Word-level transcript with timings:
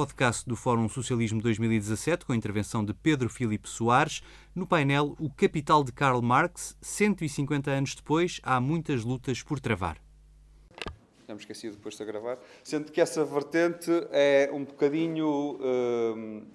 podcast 0.00 0.48
do 0.48 0.56
Fórum 0.56 0.88
Socialismo 0.88 1.42
2017, 1.42 2.24
com 2.24 2.32
a 2.32 2.36
intervenção 2.36 2.82
de 2.82 2.94
Pedro 2.94 3.28
Filipe 3.28 3.68
Soares. 3.68 4.22
No 4.54 4.66
painel, 4.66 5.14
o 5.20 5.28
Capital 5.28 5.84
de 5.84 5.92
Karl 5.92 6.22
Marx, 6.22 6.74
150 6.80 7.70
anos 7.70 7.94
depois, 7.94 8.40
há 8.42 8.58
muitas 8.58 9.04
lutas 9.04 9.42
por 9.42 9.60
travar. 9.60 9.98
Temos 11.26 11.42
esquecido 11.42 11.76
depois 11.76 11.98
de 11.98 12.04
gravar. 12.06 12.38
Sendo 12.64 12.90
que 12.90 12.98
essa 12.98 13.26
vertente 13.26 13.90
é 14.10 14.48
um 14.50 14.64
bocadinho. 14.64 15.58
Hum, 15.60 16.46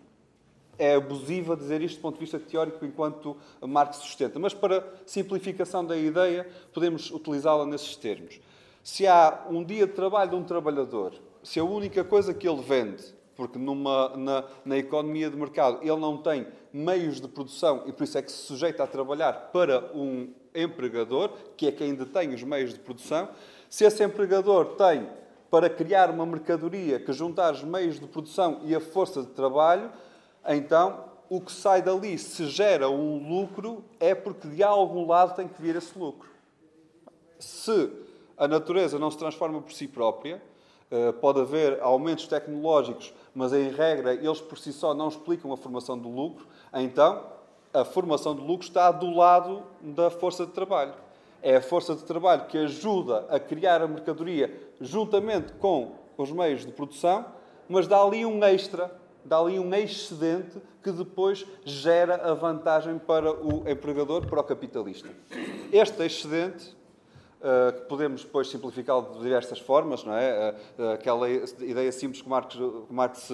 é 0.80 0.96
abusiva 0.96 1.56
dizer 1.56 1.84
isto 1.84 1.98
do 1.98 2.02
ponto 2.02 2.16
de 2.16 2.22
vista 2.22 2.40
teórico 2.40 2.84
enquanto 2.84 3.38
Marx 3.62 3.98
sustenta. 3.98 4.40
Mas 4.40 4.56
para 4.56 4.92
simplificação 5.06 5.86
da 5.86 5.96
ideia, 5.96 6.50
podemos 6.74 7.12
utilizá-la 7.12 7.64
nesses 7.68 7.96
termos. 7.96 8.40
Se 8.84 9.06
há 9.06 9.46
um 9.52 9.64
dia 9.64 9.86
de 9.86 9.94
trabalho 9.94 10.32
de 10.32 10.36
um 10.36 10.44
trabalhador, 10.44 11.14
se 11.44 11.60
a 11.60 11.64
única 11.64 12.04
coisa 12.04 12.34
que 12.34 12.50
ele 12.50 12.64
vende, 12.64 13.15
porque 13.36 13.60
numa, 13.60 14.16
na, 14.16 14.44
na 14.64 14.78
economia 14.78 15.30
de 15.30 15.36
mercado 15.36 15.80
ele 15.82 15.96
não 15.98 16.18
tem 16.18 16.48
meios 16.72 17.20
de 17.20 17.28
produção 17.28 17.84
e 17.86 17.92
por 17.92 18.04
isso 18.04 18.18
é 18.18 18.22
que 18.22 18.32
se 18.32 18.38
sujeita 18.38 18.84
a 18.84 18.88
trabalhar 18.88 19.50
para 19.52 19.92
um 19.94 20.30
empregador, 20.54 21.32
que 21.58 21.68
é 21.68 21.72
quem 21.72 21.94
detém 21.94 22.34
os 22.34 22.44
meios 22.44 22.74
de 22.74 22.80
produção, 22.80 23.30
se 23.70 23.84
esse 23.84 24.04
empregador 24.04 24.76
tem 24.76 25.08
para 25.50 25.70
criar 25.70 26.10
uma 26.10 26.26
mercadoria 26.26 27.00
que 27.00 27.12
juntar 27.14 27.54
os 27.54 27.64
meios 27.64 28.00
de 28.00 28.08
produção 28.08 28.62
e 28.64 28.74
a 28.74 28.80
força 28.80 29.22
de 29.22 29.30
trabalho, 29.30 29.92
então 30.48 31.06
o 31.30 31.42
que 31.42 31.52
sai 31.52 31.82
dali, 31.82 32.18
se 32.18 32.48
gera 32.48 32.90
um 32.90 33.28
lucro, 33.28 33.84
é 34.00 34.14
porque 34.14 34.48
de 34.48 34.64
algum 34.64 35.08
lado 35.08 35.36
tem 35.36 35.48
que 35.48 35.62
vir 35.62 35.76
esse 35.76 35.98
lucro. 35.98 36.30
Se 37.40 37.92
a 38.38 38.48
natureza 38.48 39.00
não 39.00 39.10
se 39.10 39.18
transforma 39.18 39.62
por 39.62 39.72
si 39.72 39.88
própria, 39.88 40.42
eh, 40.92 41.12
pode 41.14 41.40
haver 41.40 41.82
aumentos 41.82 42.28
tecnológicos, 42.28 43.14
mas 43.36 43.54
em 43.54 43.70
regra 43.70 44.14
eles 44.14 44.42
por 44.42 44.58
si 44.58 44.74
só 44.74 44.94
não 44.94 45.10
explicam 45.10 45.52
a 45.52 45.58
formação 45.58 45.98
do 45.98 46.10
lucro, 46.10 46.48
então 46.74 47.24
a 47.74 47.84
formação 47.84 48.34
do 48.34 48.42
lucro 48.42 48.66
está 48.66 48.92
do 48.92 49.14
lado 49.14 49.64
da 49.82 50.10
força 50.10 50.46
de 50.46 50.54
trabalho. 50.54 50.94
É 51.42 51.58
a 51.58 51.62
força 51.62 51.94
de 51.94 52.04
trabalho 52.04 52.46
que 52.46 52.58
ajuda 52.58 53.28
a 53.30 53.40
criar 53.40 53.82
a 53.82 53.88
mercadoria 53.88 54.72
juntamente 54.82 55.54
com 55.54 55.92
os 56.18 56.32
meios 56.32 56.66
de 56.66 56.72
produção, 56.72 57.26
mas 57.68 57.86
dá 57.86 58.02
ali 58.02 58.26
um 58.26 58.44
extra 58.44 58.90
dá 59.26 59.40
ali 59.40 59.60
um 59.60 59.74
excedente 59.74 60.62
que 60.84 60.92
depois 60.92 61.46
gera 61.66 62.16
a 62.30 62.34
vantagem 62.36 63.00
para 63.00 63.34
o 63.34 63.68
empregador, 63.68 64.28
para 64.28 64.40
o 64.40 64.44
capitalista. 64.44 65.10
Este 65.74 66.06
excedente, 66.06 66.78
que 67.76 67.82
podemos 67.82 68.24
depois 68.24 68.50
simplificá-lo 68.50 69.14
de 69.14 69.20
diversas 69.22 69.60
formas, 69.60 70.04
não 70.04 70.14
é? 70.14 70.30
Eh, 70.30 70.56
eh, 70.80 70.94
aquela 70.94 71.30
ideia 71.30 71.92
simples 71.92 72.22
que 72.22 72.28
Marx, 72.28 72.56
Marx 72.90 73.30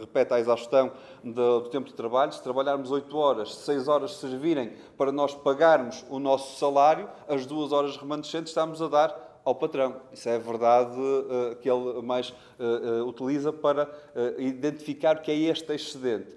repete 0.00 0.34
à 0.34 0.40
exaustão 0.40 0.92
do, 1.22 1.68
tempo 1.68 1.88
de 1.88 1.94
trabalho, 1.94 2.32
se 2.32 2.42
trabalharmos 2.42 2.90
8 2.90 3.16
horas, 3.16 3.54
6 3.54 3.86
horas 3.86 4.16
servirem 4.16 4.72
para 4.96 5.12
nós 5.12 5.34
pagarmos 5.34 6.04
o 6.10 6.18
nosso 6.18 6.58
salário, 6.58 7.08
as 7.28 7.46
duas 7.46 7.72
horas 7.72 7.96
remanescentes 7.96 8.50
estamos 8.50 8.82
a 8.82 8.88
dar 8.88 9.40
ao 9.44 9.54
patrão. 9.54 9.96
Isso 10.12 10.28
é 10.28 10.36
a 10.36 10.38
verdade 10.38 10.96
que 11.60 11.70
ele 11.70 12.00
mais 12.02 12.32
utiliza 13.06 13.52
para 13.52 13.88
identificar 14.38 15.20
que 15.20 15.30
é 15.30 15.36
este 15.36 15.72
excedente. 15.74 16.36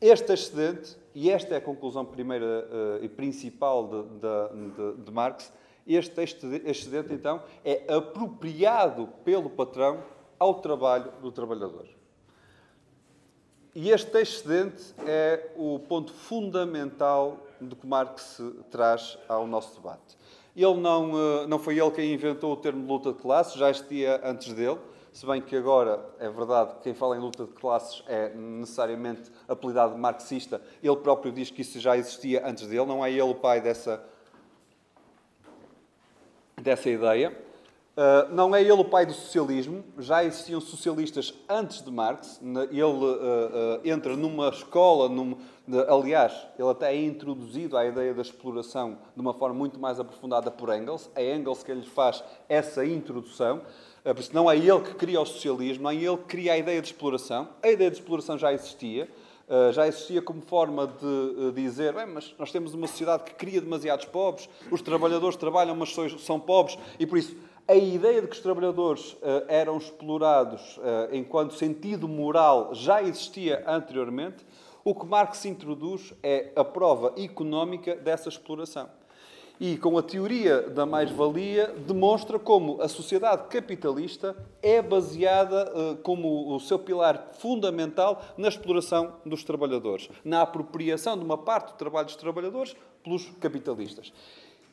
Este 0.00 0.32
excedente, 0.32 0.96
e 1.14 1.30
esta 1.30 1.54
é 1.54 1.58
a 1.58 1.60
conclusão 1.60 2.04
primeira 2.04 2.68
e 3.02 3.08
principal 3.08 3.86
de, 3.86 4.02
de, 4.02 4.94
de, 4.96 5.04
de 5.04 5.12
Marx, 5.12 5.52
este 5.86 6.20
excedente, 6.22 7.12
então, 7.12 7.42
é 7.64 7.92
apropriado 7.92 9.08
pelo 9.24 9.50
patrão 9.50 10.02
ao 10.38 10.54
trabalho 10.54 11.12
do 11.20 11.30
trabalhador. 11.30 11.86
E 13.74 13.90
este 13.90 14.18
excedente 14.18 14.94
é 15.06 15.50
o 15.56 15.78
ponto 15.78 16.12
fundamental 16.12 17.38
do 17.60 17.76
que 17.76 17.86
Marx 17.86 18.40
traz 18.70 19.16
ao 19.28 19.46
nosso 19.46 19.76
debate. 19.76 20.16
Ele 20.56 20.74
não, 20.74 21.12
eh, 21.16 21.46
não 21.46 21.58
foi 21.58 21.78
ele 21.78 21.90
quem 21.92 22.12
inventou 22.12 22.52
o 22.52 22.56
termo 22.56 22.86
luta 22.86 23.12
de 23.12 23.18
classes, 23.18 23.54
já 23.54 23.70
existia 23.70 24.20
antes 24.24 24.52
dele, 24.52 24.78
se 25.12 25.24
bem 25.26 25.40
que 25.40 25.56
agora 25.56 26.04
é 26.18 26.28
verdade 26.28 26.74
que 26.74 26.80
quem 26.82 26.94
fala 26.94 27.16
em 27.16 27.20
luta 27.20 27.44
de 27.44 27.52
classes 27.52 28.02
é 28.06 28.34
necessariamente 28.34 29.30
apelidado 29.48 29.96
marxista. 29.96 30.60
Ele 30.82 30.96
próprio 30.96 31.32
diz 31.32 31.50
que 31.50 31.62
isso 31.62 31.78
já 31.78 31.96
existia 31.96 32.46
antes 32.46 32.66
dele, 32.66 32.86
não 32.86 33.04
é 33.04 33.10
ele 33.10 33.22
o 33.22 33.34
pai 33.34 33.60
dessa, 33.60 34.02
dessa 36.60 36.88
ideia. 36.88 37.36
Uh, 37.96 38.32
não 38.32 38.54
é 38.54 38.62
ele 38.62 38.72
o 38.72 38.84
pai 38.84 39.04
do 39.04 39.12
socialismo, 39.12 39.84
já 39.98 40.24
existiam 40.24 40.60
socialistas 40.60 41.34
antes 41.48 41.82
de 41.82 41.90
Marx. 41.90 42.40
Ele 42.70 42.82
uh, 42.82 42.94
uh, 42.94 43.80
entra 43.84 44.16
numa 44.16 44.48
escola, 44.48 45.08
num, 45.08 45.36
aliás, 45.88 46.32
ele 46.58 46.68
até 46.70 46.94
é 46.94 47.04
introduzido 47.04 47.76
à 47.76 47.84
ideia 47.84 48.14
da 48.14 48.22
exploração 48.22 48.96
de 49.14 49.20
uma 49.20 49.34
forma 49.34 49.56
muito 49.56 49.78
mais 49.78 50.00
aprofundada 50.00 50.50
por 50.50 50.74
Engels. 50.74 51.10
É 51.14 51.34
Engels 51.36 51.62
que 51.62 51.74
lhe 51.74 51.84
faz 51.84 52.24
essa 52.48 52.86
introdução. 52.86 53.60
Não 54.32 54.50
é 54.50 54.56
ele 54.56 54.80
que 54.80 54.94
cria 54.94 55.20
o 55.20 55.26
socialismo, 55.26 55.82
não 55.82 55.90
é 55.90 55.96
ele 55.96 56.16
que 56.16 56.24
cria 56.24 56.54
a 56.54 56.58
ideia 56.58 56.80
de 56.80 56.86
exploração. 56.86 57.48
A 57.62 57.68
ideia 57.68 57.90
de 57.90 57.98
exploração 57.98 58.38
já 58.38 58.50
existia. 58.50 59.10
Já 59.72 59.86
existia 59.86 60.22
como 60.22 60.40
forma 60.40 60.86
de 60.86 61.52
dizer, 61.52 61.92
bem, 61.92 62.06
mas 62.06 62.34
nós 62.38 62.52
temos 62.52 62.74
uma 62.74 62.86
sociedade 62.86 63.24
que 63.24 63.34
cria 63.34 63.60
demasiados 63.60 64.04
pobres, 64.04 64.48
os 64.70 64.80
trabalhadores 64.82 65.36
trabalham, 65.36 65.74
mas 65.74 65.94
são 66.18 66.38
pobres, 66.38 66.78
e 66.98 67.06
por 67.06 67.18
isso 67.18 67.36
a 67.68 67.74
ideia 67.74 68.20
de 68.20 68.26
que 68.26 68.34
os 68.34 68.40
trabalhadores 68.40 69.12
uh, 69.12 69.44
eram 69.46 69.76
explorados 69.76 70.80
enquanto 71.12 71.54
sentido 71.54 72.08
moral 72.08 72.74
já 72.74 73.00
existia 73.00 73.62
anteriormente. 73.64 74.44
O 74.82 74.94
que 74.94 75.06
Marx 75.06 75.44
introduz 75.44 76.12
é 76.22 76.50
a 76.56 76.64
prova 76.64 77.14
económica 77.16 77.94
dessa 77.94 78.28
exploração. 78.28 78.88
E 79.60 79.76
com 79.76 79.98
a 79.98 80.02
teoria 80.02 80.62
da 80.62 80.86
mais-valia, 80.86 81.66
demonstra 81.86 82.38
como 82.38 82.80
a 82.80 82.88
sociedade 82.88 83.46
capitalista 83.48 84.34
é 84.62 84.80
baseada 84.80 85.70
uh, 85.70 85.96
como 85.96 86.56
o 86.56 86.58
seu 86.58 86.78
pilar 86.78 87.28
fundamental 87.34 88.22
na 88.38 88.48
exploração 88.48 89.16
dos 89.26 89.44
trabalhadores, 89.44 90.08
na 90.24 90.40
apropriação 90.40 91.18
de 91.18 91.22
uma 91.22 91.36
parte 91.36 91.72
do 91.72 91.76
trabalho 91.76 92.06
dos 92.06 92.16
trabalhadores 92.16 92.74
pelos 93.04 93.28
capitalistas. 93.38 94.14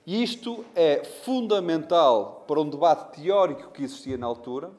Isto 0.05 0.63
é 0.73 1.03
fundamental 1.03 2.45
para 2.47 2.61
um 2.61 2.69
debate 2.69 3.21
teórico 3.21 3.71
que 3.71 3.83
existia 3.83 4.17
na 4.17 4.25
altura, 4.25 4.71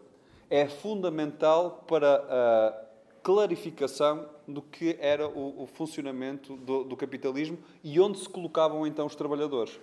é 0.49 0.67
fundamental 0.67 1.85
para 1.87 2.25
a 2.31 2.89
clarificação 3.23 4.25
do 4.47 4.63
que 4.63 4.97
era 4.99 5.29
o, 5.29 5.67
funcionamento 5.67 6.57
do, 6.57 6.97
capitalismo 6.97 7.59
e 7.85 8.01
onde 8.01 8.19
se 8.19 8.27
colocavam 8.27 8.87
então 8.87 9.05
os 9.05 9.15
trabalhadores. 9.15 9.79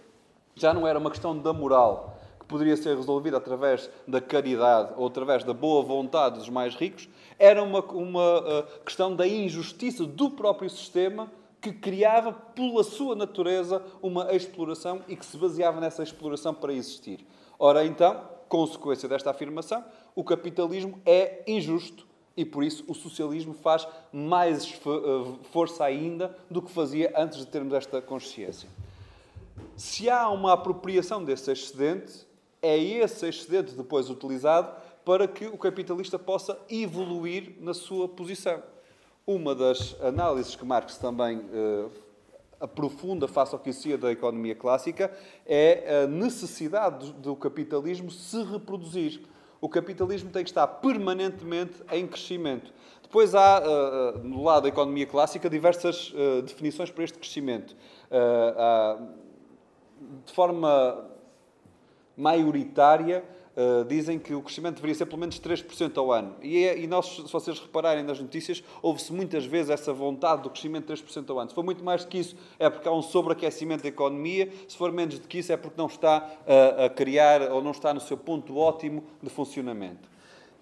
Já 0.55 0.73
não 0.73 0.87
era 0.87 0.97
uma 0.97 1.09
questão 1.09 1.37
da 1.37 1.51
moral, 1.51 2.17
que 2.39 2.45
poderia 2.45 2.77
ser 2.77 2.95
resolvida 2.95 3.35
através 3.35 3.89
da 4.07 4.21
caridade 4.21 4.93
ou 4.95 5.05
através 5.05 5.43
da 5.43 5.53
boa 5.53 5.83
vontade 5.83 6.39
dos 6.39 6.47
mais 6.47 6.73
ricos, 6.75 7.09
era 7.37 7.61
uma, 7.61 7.81
uma 7.81 8.39
uh, 8.39 8.63
questão 8.85 9.13
da 9.13 9.27
injustiça 9.27 10.05
do 10.05 10.29
próprio 10.29 10.69
sistema 10.69 11.29
que 11.59 11.73
criava, 11.73 12.31
pela 12.31 12.83
sua 12.83 13.15
natureza, 13.15 13.83
uma 14.01 14.33
exploração 14.33 15.01
e 15.07 15.15
que 15.17 15.25
se 15.25 15.35
baseava 15.35 15.81
nessa 15.81 16.03
exploração 16.03 16.53
para 16.53 16.71
existir. 16.71 17.25
Ora, 17.59 17.83
então, 17.83 18.21
consequência 18.47 19.09
desta 19.09 19.31
afirmação, 19.31 19.83
o 20.15 20.23
capitalismo 20.23 21.01
é 21.05 21.43
injusto 21.47 22.07
e, 22.37 22.45
por 22.45 22.63
isso, 22.63 22.85
o 22.87 22.93
socialismo 22.93 23.53
faz 23.53 23.87
mais 24.13 24.71
eh, 24.71 24.77
força 25.51 25.83
ainda 25.83 26.37
do 26.49 26.61
que 26.61 26.71
fazia 26.71 27.11
antes 27.17 27.39
de 27.39 27.47
termos 27.47 27.73
esta 27.73 28.01
consciência. 28.01 28.69
Se 29.75 30.09
há 30.09 30.29
uma 30.29 30.53
apropriação 30.53 31.21
desse 31.23 31.51
excedente, 31.51 32.25
é 32.61 32.77
esse 32.77 33.27
excedente 33.27 33.75
depois 33.75 34.09
utilizado 34.09 34.73
para 35.03 35.27
que 35.27 35.47
o 35.47 35.57
capitalista 35.57 36.17
possa 36.17 36.57
evoluir 36.69 37.57
na 37.59 37.73
sua 37.73 38.07
posição. 38.07 38.63
Uma 39.27 39.53
das 39.53 39.95
análises 40.01 40.55
que 40.55 40.63
Marx 40.63 40.97
também 40.97 41.39
uh, 41.39 41.91
aprofunda 42.59 43.27
face 43.27 43.53
ao 43.53 43.59
que 43.59 43.69
existia 43.69 43.97
da 43.97 44.11
economia 44.11 44.55
clássica 44.55 45.11
é 45.45 46.03
a 46.03 46.07
necessidade 46.07 47.11
do 47.13 47.35
capitalismo 47.35 48.09
se 48.09 48.41
reproduzir. 48.43 49.23
O 49.59 49.67
capitalismo 49.67 50.29
tem 50.31 50.43
que 50.43 50.49
estar 50.49 50.67
permanentemente 50.67 51.83
em 51.91 52.07
crescimento. 52.07 52.73
Depois 53.03 53.35
há, 53.35 53.61
uh, 53.61 54.19
no 54.19 54.41
lado 54.41 54.63
da 54.63 54.69
economia 54.69 55.05
clássica, 55.05 55.49
diversas 55.49 56.13
definições 56.45 56.89
para 56.89 57.03
este 57.03 57.17
crescimento. 57.17 57.75
De 60.25 60.33
forma 60.33 61.05
maioritária, 62.17 63.23
Uh, 63.55 63.85
dizem 63.85 64.19
que 64.19 64.33
o 64.33 64.41
crescimento 64.41 64.75
deveria 64.75 64.95
ser 64.95 65.05
pelo 65.05 65.17
menos 65.17 65.39
3% 65.39 65.97
ao 65.97 66.11
ano. 66.11 66.35
E, 66.43 66.65
é, 66.65 66.77
e, 66.77 66.87
nós, 66.87 67.05
se 67.05 67.31
vocês 67.31 67.57
repararem 67.57 68.03
nas 68.03 68.19
notícias, 68.19 68.61
houve-se 68.81 69.13
muitas 69.13 69.45
vezes 69.45 69.69
essa 69.69 69.93
vontade 69.93 70.41
do 70.41 70.49
crescimento 70.49 70.93
de 70.93 71.01
3% 71.01 71.29
ao 71.29 71.39
ano. 71.39 71.49
Se 71.51 71.55
for 71.55 71.63
muito 71.63 71.81
mais 71.81 72.03
do 72.03 72.09
que 72.09 72.17
isso, 72.17 72.35
é 72.59 72.69
porque 72.69 72.85
há 72.85 72.91
um 72.91 73.01
sobreaquecimento 73.01 73.83
da 73.83 73.87
economia. 73.87 74.51
Se 74.67 74.75
for 74.75 74.91
menos 74.91 75.19
do 75.19 75.25
que 75.25 75.37
isso, 75.37 75.53
é 75.53 75.55
porque 75.55 75.77
não 75.77 75.87
está 75.87 76.29
uh, 76.41 76.83
a 76.83 76.89
criar 76.89 77.49
ou 77.49 77.63
não 77.63 77.71
está 77.71 77.93
no 77.93 78.01
seu 78.01 78.17
ponto 78.17 78.57
ótimo 78.57 79.05
de 79.23 79.29
funcionamento. 79.29 80.14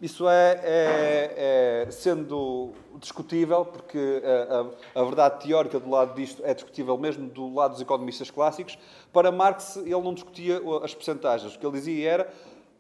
Isso 0.04 0.28
é, 0.28 0.60
é, 0.66 1.86
é 1.86 1.92
sendo 1.92 2.74
discutível, 3.00 3.64
porque 3.64 4.22
a, 4.22 5.00
a, 5.00 5.02
a, 5.02 5.04
verdade 5.06 5.48
teórica 5.48 5.80
do 5.80 5.90
lado 5.90 6.14
disto 6.14 6.44
é 6.46 6.54
discutível 6.54 6.98
mesmo 6.98 7.30
do 7.30 7.54
lado 7.54 7.72
dos 7.72 7.82
economistas 7.82 8.30
clássicos. 8.30 8.78
Para 9.14 9.32
Marx, 9.32 9.78
ele 9.78 9.92
não 9.92 10.14
discutia 10.14 10.62
as 10.84 10.94
percentagens. 10.94 11.56
O 11.56 11.58
que 11.58 11.66
ele 11.66 11.78
dizia 11.78 12.12
era, 12.12 12.34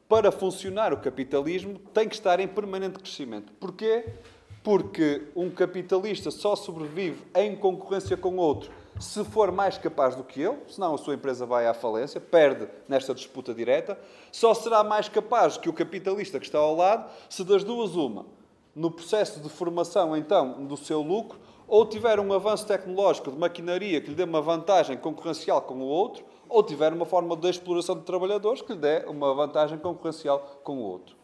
para 0.10 0.34
funcionar 0.34 0.92
o 0.92 0.98
capitalismo, 0.98 1.80
tem 1.94 2.10
que 2.10 2.16
estar 2.16 2.42
em 2.42 2.48
permanente 2.48 3.00
crescimento. 3.00 3.54
Porquê? 3.54 4.04
Porque 4.62 5.22
um 5.34 5.50
capitalista 5.50 6.30
só 6.30 6.58
sobrevive 6.58 7.24
em 7.36 7.56
concorrência 7.56 8.18
com 8.18 8.36
outro 8.36 8.70
se 9.00 9.24
for 9.26 9.52
mais 9.52 9.78
capaz 9.78 10.16
do 10.16 10.24
que 10.24 10.42
ele, 10.42 10.58
senão 10.68 10.94
a 10.94 10.98
sua 10.98 11.16
empresa 11.16 11.46
vai 11.46 11.68
à 11.68 11.74
falência, 11.74 12.22
perde 12.22 12.68
nesta 12.88 13.14
disputa 13.14 13.54
direta. 13.54 13.98
Só 14.32 14.54
será 14.54 14.84
mais 14.84 15.10
capaz 15.10 15.58
que 15.58 15.70
o 15.70 15.74
capitalista 15.74 16.40
que 16.40 16.46
está 16.46 16.60
ao 16.60 16.76
lado 16.76 17.10
se 17.30 17.44
das 17.44 17.64
duas 17.64 17.96
uma, 17.96 18.26
no 18.76 18.92
processo 18.92 19.40
de 19.40 19.50
formação 19.50 20.16
então 20.16 20.66
do 20.66 20.78
seu 20.78 21.02
lucro, 21.02 21.40
ou 21.68 21.86
tiver 21.86 22.20
um 22.20 22.32
avanço 22.34 22.68
tecnológico 22.68 23.32
de 23.32 23.38
maquinaria 23.38 24.00
que 24.02 24.10
lhe 24.10 24.16
dê 24.16 24.24
uma 24.24 24.42
vantagem 24.42 24.98
concorrencial 24.98 25.62
com 25.62 25.76
o 25.76 25.86
outro, 25.86 26.24
ou 26.48 26.62
tiver 26.62 26.94
uma 26.94 27.06
forma 27.06 27.36
de 27.36 27.50
exploração 27.50 27.98
de 27.98 28.04
trabalhadores 28.04 28.62
que 28.62 28.74
lhe 28.74 28.80
dê 28.80 29.06
uma 29.08 29.34
vantagem 29.34 29.78
concorrencial 29.78 30.62
com 30.64 30.78
o 30.78 30.84
outro. 30.84 31.16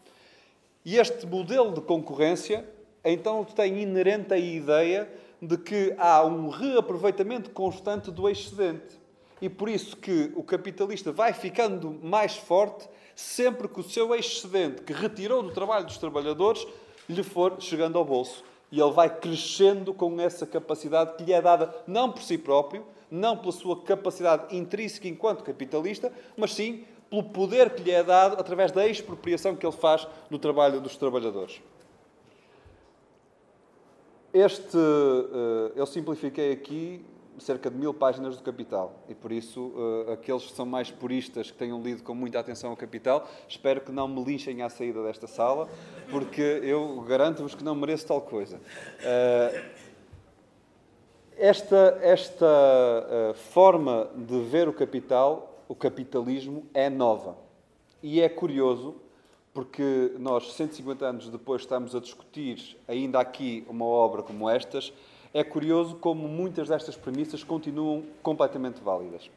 E 0.84 0.96
este 0.96 1.26
modelo 1.26 1.72
de 1.72 1.80
concorrência 1.80 2.66
então 3.04 3.44
tem 3.44 3.80
inerente 3.80 4.32
a 4.32 4.38
ideia 4.38 5.10
de 5.40 5.56
que 5.56 5.94
há 5.98 6.24
um 6.24 6.48
reaproveitamento 6.48 7.50
constante 7.50 8.10
do 8.10 8.28
excedente. 8.28 9.00
E 9.40 9.48
por 9.48 9.68
isso 9.68 9.96
que 9.96 10.30
o 10.34 10.42
capitalista 10.42 11.12
vai 11.12 11.32
ficando 11.32 11.98
mais 12.02 12.36
forte 12.36 12.88
sempre 13.14 13.68
que 13.68 13.80
o 13.80 13.82
seu 13.82 14.14
excedente, 14.14 14.82
que 14.82 14.92
retirou 14.92 15.42
do 15.42 15.50
trabalho 15.50 15.86
dos 15.86 15.98
trabalhadores, 15.98 16.66
lhe 17.08 17.22
for 17.22 17.56
chegando 17.58 17.98
ao 17.98 18.04
bolso. 18.04 18.44
E 18.70 18.80
ele 18.80 18.92
vai 18.92 19.14
crescendo 19.14 19.92
com 19.92 20.20
essa 20.20 20.46
capacidade 20.46 21.16
que 21.16 21.24
lhe 21.24 21.32
é 21.32 21.42
dada 21.42 21.74
não 21.86 22.12
por 22.12 22.22
si 22.22 22.38
próprio, 22.38 22.84
não 23.10 23.36
pela 23.36 23.52
sua 23.52 23.82
capacidade 23.82 24.54
intrínseca 24.56 25.08
enquanto 25.08 25.42
capitalista, 25.42 26.12
mas 26.36 26.54
sim 26.54 26.84
pelo 27.10 27.24
poder 27.24 27.70
que 27.70 27.82
lhe 27.82 27.90
é 27.90 28.04
dado 28.04 28.40
através 28.40 28.70
da 28.70 28.86
expropriação 28.86 29.56
que 29.56 29.66
ele 29.66 29.76
faz 29.76 30.06
no 30.30 30.38
trabalho 30.38 30.80
dos 30.80 30.96
trabalhadores. 30.96 31.60
Este, 34.32 34.76
uh, 34.76 35.72
eu 35.74 35.84
simplifiquei 35.86 36.52
aqui 36.52 37.04
cerca 37.38 37.68
de 37.68 37.76
mil 37.76 37.92
páginas 37.92 38.36
do 38.36 38.42
Capital 38.44 39.02
e 39.08 39.14
por 39.14 39.32
isso 39.32 39.72
uh, 39.74 40.12
aqueles 40.12 40.44
que 40.44 40.52
são 40.52 40.64
mais 40.64 40.90
puristas 40.90 41.50
que 41.50 41.56
tenham 41.56 41.82
lido 41.82 42.02
com 42.02 42.14
muita 42.14 42.38
atenção 42.38 42.72
o 42.72 42.76
Capital 42.76 43.26
espero 43.48 43.80
que 43.80 43.90
não 43.90 44.06
me 44.06 44.22
lixem 44.22 44.62
à 44.62 44.68
saída 44.68 45.02
desta 45.02 45.26
sala 45.26 45.68
porque 46.10 46.40
eu 46.40 47.00
garanto-vos 47.08 47.54
que 47.56 47.64
não 47.64 47.74
mereço 47.74 48.06
tal 48.06 48.20
coisa. 48.20 48.58
Uh, 48.58 49.70
esta 51.36 51.98
esta 52.02 53.34
forma 53.34 54.10
de 54.14 54.38
ver 54.42 54.68
o 54.68 54.72
capital, 54.74 55.64
o 55.66 55.74
capitalismo, 55.74 56.66
é 56.74 56.90
nova 56.90 57.36
e 58.02 58.20
é 58.20 58.28
curioso 58.28 58.96
porque 59.60 60.12
nós, 60.18 60.54
150 60.54 61.04
anos 61.04 61.28
depois, 61.28 61.60
estamos 61.60 61.94
a 61.94 62.00
discutir 62.00 62.78
ainda 62.88 63.20
aqui 63.20 63.62
uma 63.68 63.84
obra 63.84 64.22
como 64.22 64.48
estas, 64.48 64.90
é 65.34 65.44
curioso 65.44 65.96
como 65.96 66.26
muitas 66.26 66.66
destas 66.70 66.96
premissas 66.96 67.44
continuam 67.44 68.02
completamente 68.22 68.80
válidas. 68.80 69.30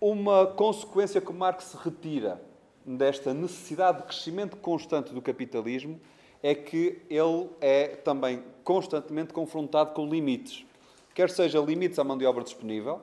Uma 0.00 0.46
consequência 0.46 1.20
que 1.20 1.30
Marx 1.34 1.74
retira 1.84 2.40
desta 2.82 3.34
necessidade 3.34 3.98
de 3.98 4.04
crescimento 4.04 4.56
constante 4.56 5.12
do 5.12 5.20
capitalismo 5.20 6.00
é 6.42 6.54
que 6.54 7.02
ele 7.10 7.50
é 7.60 7.88
também 7.88 8.42
constantemente 8.64 9.34
confrontado 9.34 9.92
com 9.92 10.08
limites. 10.08 10.64
Quer 11.14 11.28
seja 11.28 11.60
limites 11.60 11.98
à 11.98 12.04
mão 12.04 12.16
de 12.16 12.24
obra 12.24 12.42
disponível, 12.42 13.02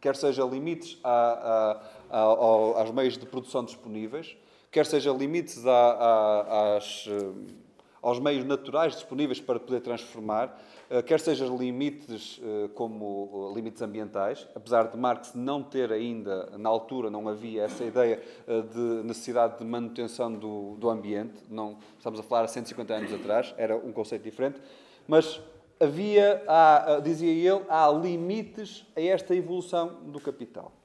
quer 0.00 0.16
seja 0.16 0.42
limites 0.42 0.98
a, 1.04 1.80
a, 2.10 2.18
a, 2.18 2.80
aos 2.80 2.90
meios 2.90 3.16
de 3.16 3.24
produção 3.24 3.64
disponíveis, 3.64 4.36
quer 4.70 4.86
seja 4.86 5.12
limites 5.12 5.66
a, 5.66 5.70
a, 5.72 6.76
às, 6.76 7.06
eh, 7.08 7.54
aos 8.02 8.18
meios 8.18 8.44
naturais 8.44 8.94
disponíveis 8.94 9.40
para 9.40 9.58
poder 9.58 9.80
transformar, 9.80 10.60
eh, 10.88 11.02
quer 11.02 11.20
seja 11.20 11.46
limites 11.46 12.40
eh, 12.42 12.68
como 12.74 13.52
limites 13.54 13.82
ambientais, 13.82 14.48
apesar 14.54 14.88
de 14.88 14.96
Marx 14.96 15.34
não 15.34 15.62
ter 15.62 15.92
ainda, 15.92 16.56
na 16.58 16.68
altura, 16.68 17.10
não 17.10 17.28
havia 17.28 17.64
essa 17.64 17.84
ideia 17.84 18.22
de 18.46 19.04
necessidade 19.04 19.58
de 19.58 19.64
manutenção 19.64 20.32
do, 20.32 20.76
do 20.76 20.88
ambiente, 20.88 21.42
não 21.48 21.78
estamos 21.98 22.20
a 22.20 22.22
falar 22.22 22.44
há 22.44 22.48
150 22.48 22.94
anos 22.94 23.12
atrás, 23.12 23.54
era 23.56 23.76
um 23.76 23.92
conceito 23.92 24.22
diferente, 24.22 24.60
mas 25.06 25.40
havia, 25.80 26.44
há, 26.46 27.00
dizia 27.00 27.30
ele, 27.30 27.64
há 27.68 27.88
limites 27.90 28.86
a 28.94 29.00
esta 29.00 29.34
evolução 29.34 30.02
do 30.04 30.20
capital. 30.20 30.79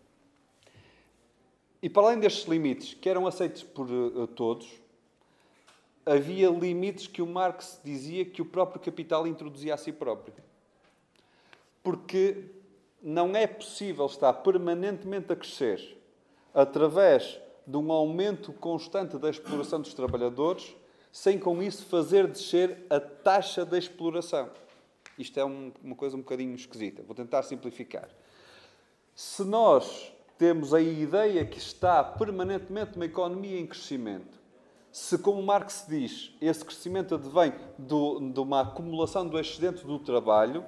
E 1.85 1.89
para 1.89 2.07
além 2.07 2.19
destes 2.19 2.47
limites, 2.47 2.95
que 2.95 3.07
eram 3.07 3.27
aceitos 3.27 3.61
por 3.61 3.87
uh, 3.87 4.25
todos, 4.25 4.67
havia 6.03 6.49
limites 6.49 7.05
que 7.05 7.21
o 7.21 7.27
Marx 7.27 7.79
dizia 7.83 8.25
que 8.25 8.41
o 8.41 8.45
próprio 8.45 8.81
capital 8.81 9.27
introduzia 9.27 9.75
a 9.75 9.77
si 9.77 9.91
próprio. 9.91 10.33
Porque 11.83 12.45
não 13.03 13.35
é 13.35 13.45
possível 13.45 14.07
estar 14.07 14.33
permanentemente 14.33 15.31
a 15.31 15.35
crescer 15.35 15.95
através 16.55 17.39
de 17.67 17.77
um 17.77 17.91
aumento 17.91 18.51
constante 18.51 19.19
da 19.19 19.29
exploração 19.29 19.79
dos 19.79 19.93
trabalhadores, 19.93 20.75
sem 21.11 21.37
com 21.37 21.61
isso 21.61 21.85
fazer 21.85 22.25
descer 22.25 22.83
a 22.89 22.99
taxa 22.99 23.63
da 23.63 23.77
exploração. 23.77 24.49
Isto 25.19 25.39
é 25.39 25.45
um, 25.45 25.71
uma 25.83 25.95
coisa 25.95 26.15
um 26.15 26.21
bocadinho 26.21 26.55
esquisita. 26.55 27.03
Vou 27.03 27.13
tentar 27.13 27.43
simplificar. 27.43 28.09
Se 29.13 29.43
nós 29.43 30.14
temos 30.37 30.73
a 30.73 30.81
ideia 30.81 31.45
que 31.45 31.57
está 31.57 32.03
permanentemente 32.03 32.95
uma 32.95 33.05
economia 33.05 33.59
em 33.59 33.65
crescimento. 33.65 34.39
Se, 34.91 35.17
como 35.17 35.41
Marx 35.41 35.85
diz, 35.87 36.33
esse 36.39 36.63
crescimento 36.63 37.15
advém 37.15 37.53
do, 37.77 38.19
de 38.31 38.39
uma 38.39 38.61
acumulação 38.61 39.27
do 39.27 39.39
excedente 39.39 39.85
do 39.85 39.99
trabalho, 39.99 40.65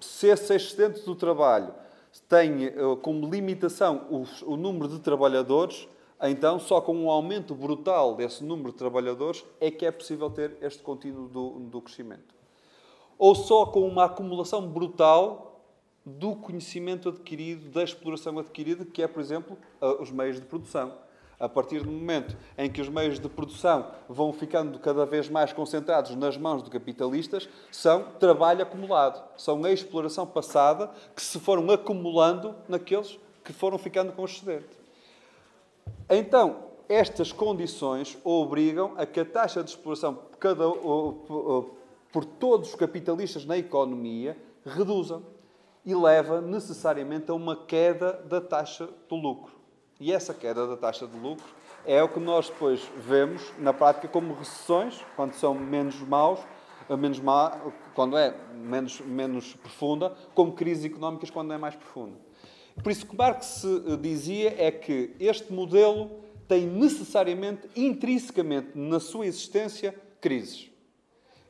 se 0.00 0.26
esse 0.26 0.54
excedente 0.54 1.04
do 1.04 1.14
trabalho 1.14 1.72
tem 2.28 2.64
eh, 2.64 2.72
como 3.02 3.28
limitação 3.28 4.06
o, 4.10 4.52
o 4.52 4.56
número 4.56 4.88
de 4.88 4.98
trabalhadores, 4.98 5.88
então 6.22 6.58
só 6.58 6.80
com 6.80 6.96
um 6.96 7.10
aumento 7.10 7.54
brutal 7.54 8.14
desse 8.16 8.42
número 8.42 8.72
de 8.72 8.78
trabalhadores 8.78 9.44
é 9.60 9.70
que 9.70 9.84
é 9.84 9.90
possível 9.90 10.30
ter 10.30 10.56
este 10.60 10.82
contínuo 10.82 11.28
do, 11.28 11.50
do 11.60 11.80
crescimento. 11.80 12.34
Ou 13.18 13.34
só 13.34 13.66
com 13.66 13.86
uma 13.86 14.04
acumulação 14.04 14.66
brutal 14.66 15.55
do 16.06 16.36
conhecimento 16.36 17.08
adquirido, 17.08 17.68
da 17.68 17.82
exploração 17.82 18.38
adquirida, 18.38 18.84
que 18.84 19.02
é, 19.02 19.08
por 19.08 19.20
exemplo, 19.20 19.58
os 20.00 20.12
meios 20.12 20.36
de 20.36 20.46
produção. 20.46 20.92
A 21.38 21.48
partir 21.48 21.82
do 21.82 21.90
momento 21.90 22.34
em 22.56 22.70
que 22.70 22.80
os 22.80 22.88
meios 22.88 23.18
de 23.18 23.28
produção 23.28 23.90
vão 24.08 24.32
ficando 24.32 24.78
cada 24.78 25.04
vez 25.04 25.28
mais 25.28 25.52
concentrados 25.52 26.14
nas 26.14 26.36
mãos 26.38 26.62
de 26.62 26.70
capitalistas, 26.70 27.48
são 27.70 28.04
trabalho 28.20 28.62
acumulado, 28.62 29.22
são 29.36 29.62
a 29.64 29.70
exploração 29.72 30.26
passada 30.26 30.90
que 31.14 31.20
se 31.20 31.38
foram 31.40 31.68
acumulando 31.70 32.54
naqueles 32.68 33.18
que 33.44 33.52
foram 33.52 33.76
ficando 33.76 34.12
com 34.12 34.24
excedente. 34.24 34.78
Então, 36.08 36.64
estas 36.88 37.32
condições 37.32 38.16
obrigam 38.24 38.94
a 38.96 39.04
que 39.04 39.20
a 39.20 39.24
taxa 39.24 39.62
de 39.62 39.70
exploração 39.70 40.14
por, 40.14 40.38
cada, 40.38 40.64
por 40.70 42.24
todos 42.38 42.70
os 42.70 42.74
capitalistas 42.76 43.44
na 43.44 43.58
economia 43.58 44.38
reduzam 44.64 45.22
e 45.86 45.94
leva 45.94 46.40
necessariamente 46.40 47.30
a 47.30 47.34
uma 47.34 47.54
queda 47.54 48.12
da 48.12 48.40
taxa 48.40 48.88
do 49.08 49.14
lucro. 49.14 49.54
E 50.00 50.12
essa 50.12 50.34
queda 50.34 50.66
da 50.66 50.76
taxa 50.76 51.06
de 51.06 51.16
lucro 51.16 51.46
é 51.86 52.02
o 52.02 52.08
que 52.08 52.18
nós 52.18 52.50
depois 52.50 52.82
vemos 52.96 53.40
na 53.56 53.72
prática 53.72 54.08
como 54.08 54.34
recessões, 54.34 55.00
quando 55.14 55.32
são 55.34 55.54
menos 55.54 55.94
maus, 56.00 56.40
menos 56.98 57.20
má, 57.20 57.56
quando 57.94 58.18
é 58.18 58.34
menos, 58.52 59.00
menos 59.00 59.54
profunda, 59.54 60.14
como 60.34 60.52
crises 60.52 60.84
económicas 60.84 61.30
quando 61.30 61.52
é 61.52 61.58
mais 61.58 61.76
profunda. 61.76 62.18
Por 62.82 62.90
isso, 62.90 63.06
o 63.06 63.08
que 63.08 63.16
Marx 63.16 63.64
eh, 63.64 63.96
dizia 63.96 64.54
é 64.58 64.70
que 64.70 65.14
este 65.18 65.52
modelo 65.52 66.10
tem 66.46 66.66
necessariamente, 66.66 67.68
intrinsecamente, 67.74 68.70
na 68.74 69.00
sua 69.00 69.26
existência, 69.26 69.94
crises. 70.20 70.70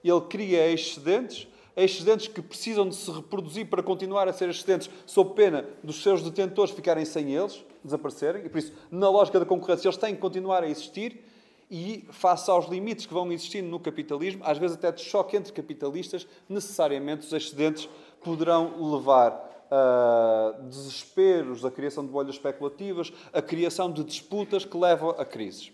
Ele 0.05 0.21
cria 0.23 0.71
excedentes 0.71 1.49
excedentes 1.77 2.29
que 2.29 2.41
precisam 2.41 2.89
de 2.89 2.95
se 2.95 3.11
reproduzir 3.11 3.67
para 3.67 3.83
continuar 3.83 4.29
a 4.29 4.33
ser 4.33 4.49
excedentes, 4.49 4.89
sob 5.05 5.35
pena 5.35 5.67
dos 5.83 6.03
seus 6.03 6.23
detentores 6.23 6.73
ficarem 6.73 7.05
sem 7.05 7.35
eles, 7.35 7.63
desaparecerem, 7.85 8.47
e 8.47 8.49
por 8.49 8.59
isso, 8.59 8.73
na 8.91 9.11
lógica 9.11 9.39
da 9.39 9.45
concorrência, 9.45 9.87
eles 9.87 9.99
têm 9.99 10.15
que 10.15 10.21
continuar 10.21 10.63
a 10.63 10.69
existir, 10.69 11.23
e 11.71 12.07
face 12.11 12.51
aos 12.51 12.67
limites 12.69 13.07
que 13.07 13.13
vão 13.13 13.31
existindo 13.33 13.69
no 13.69 13.79
capitalismo, 13.81 14.43
às 14.45 14.57
vezes 14.57 14.77
até 14.77 14.91
de 14.93 15.03
choque 15.03 15.37
entre 15.37 15.53
capitalistas, 15.53 16.27
necessariamente 16.49 17.27
os 17.27 17.33
excedentes 17.33 17.89
poderão 18.23 18.93
levar 18.95 19.47
a 19.71 20.55
desesperos, 20.63 21.65
a 21.65 21.71
criação 21.71 22.05
de 22.05 22.11
bolhas 22.11 22.37
especulativas, 22.37 23.13
a 23.33 23.43
criação 23.43 23.91
de 23.91 24.05
disputas 24.05 24.65
que 24.65 24.77
levam 24.77 25.11
a 25.11 25.25
crises. 25.25 25.73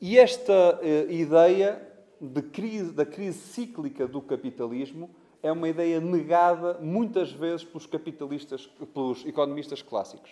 E 0.00 0.18
esta 0.18 0.80
uh, 0.82 1.10
ideia 1.10 1.80
de 1.80 1.93
crise, 2.42 2.92
da 2.92 3.04
crise 3.04 3.38
cíclica 3.38 4.06
do 4.06 4.20
capitalismo 4.20 5.10
é 5.42 5.52
uma 5.52 5.68
ideia 5.68 6.00
negada 6.00 6.78
muitas 6.80 7.30
vezes 7.30 7.62
pelos 7.62 7.86
capitalistas, 7.86 8.66
pelos 8.94 9.26
economistas 9.26 9.82
clássicos. 9.82 10.30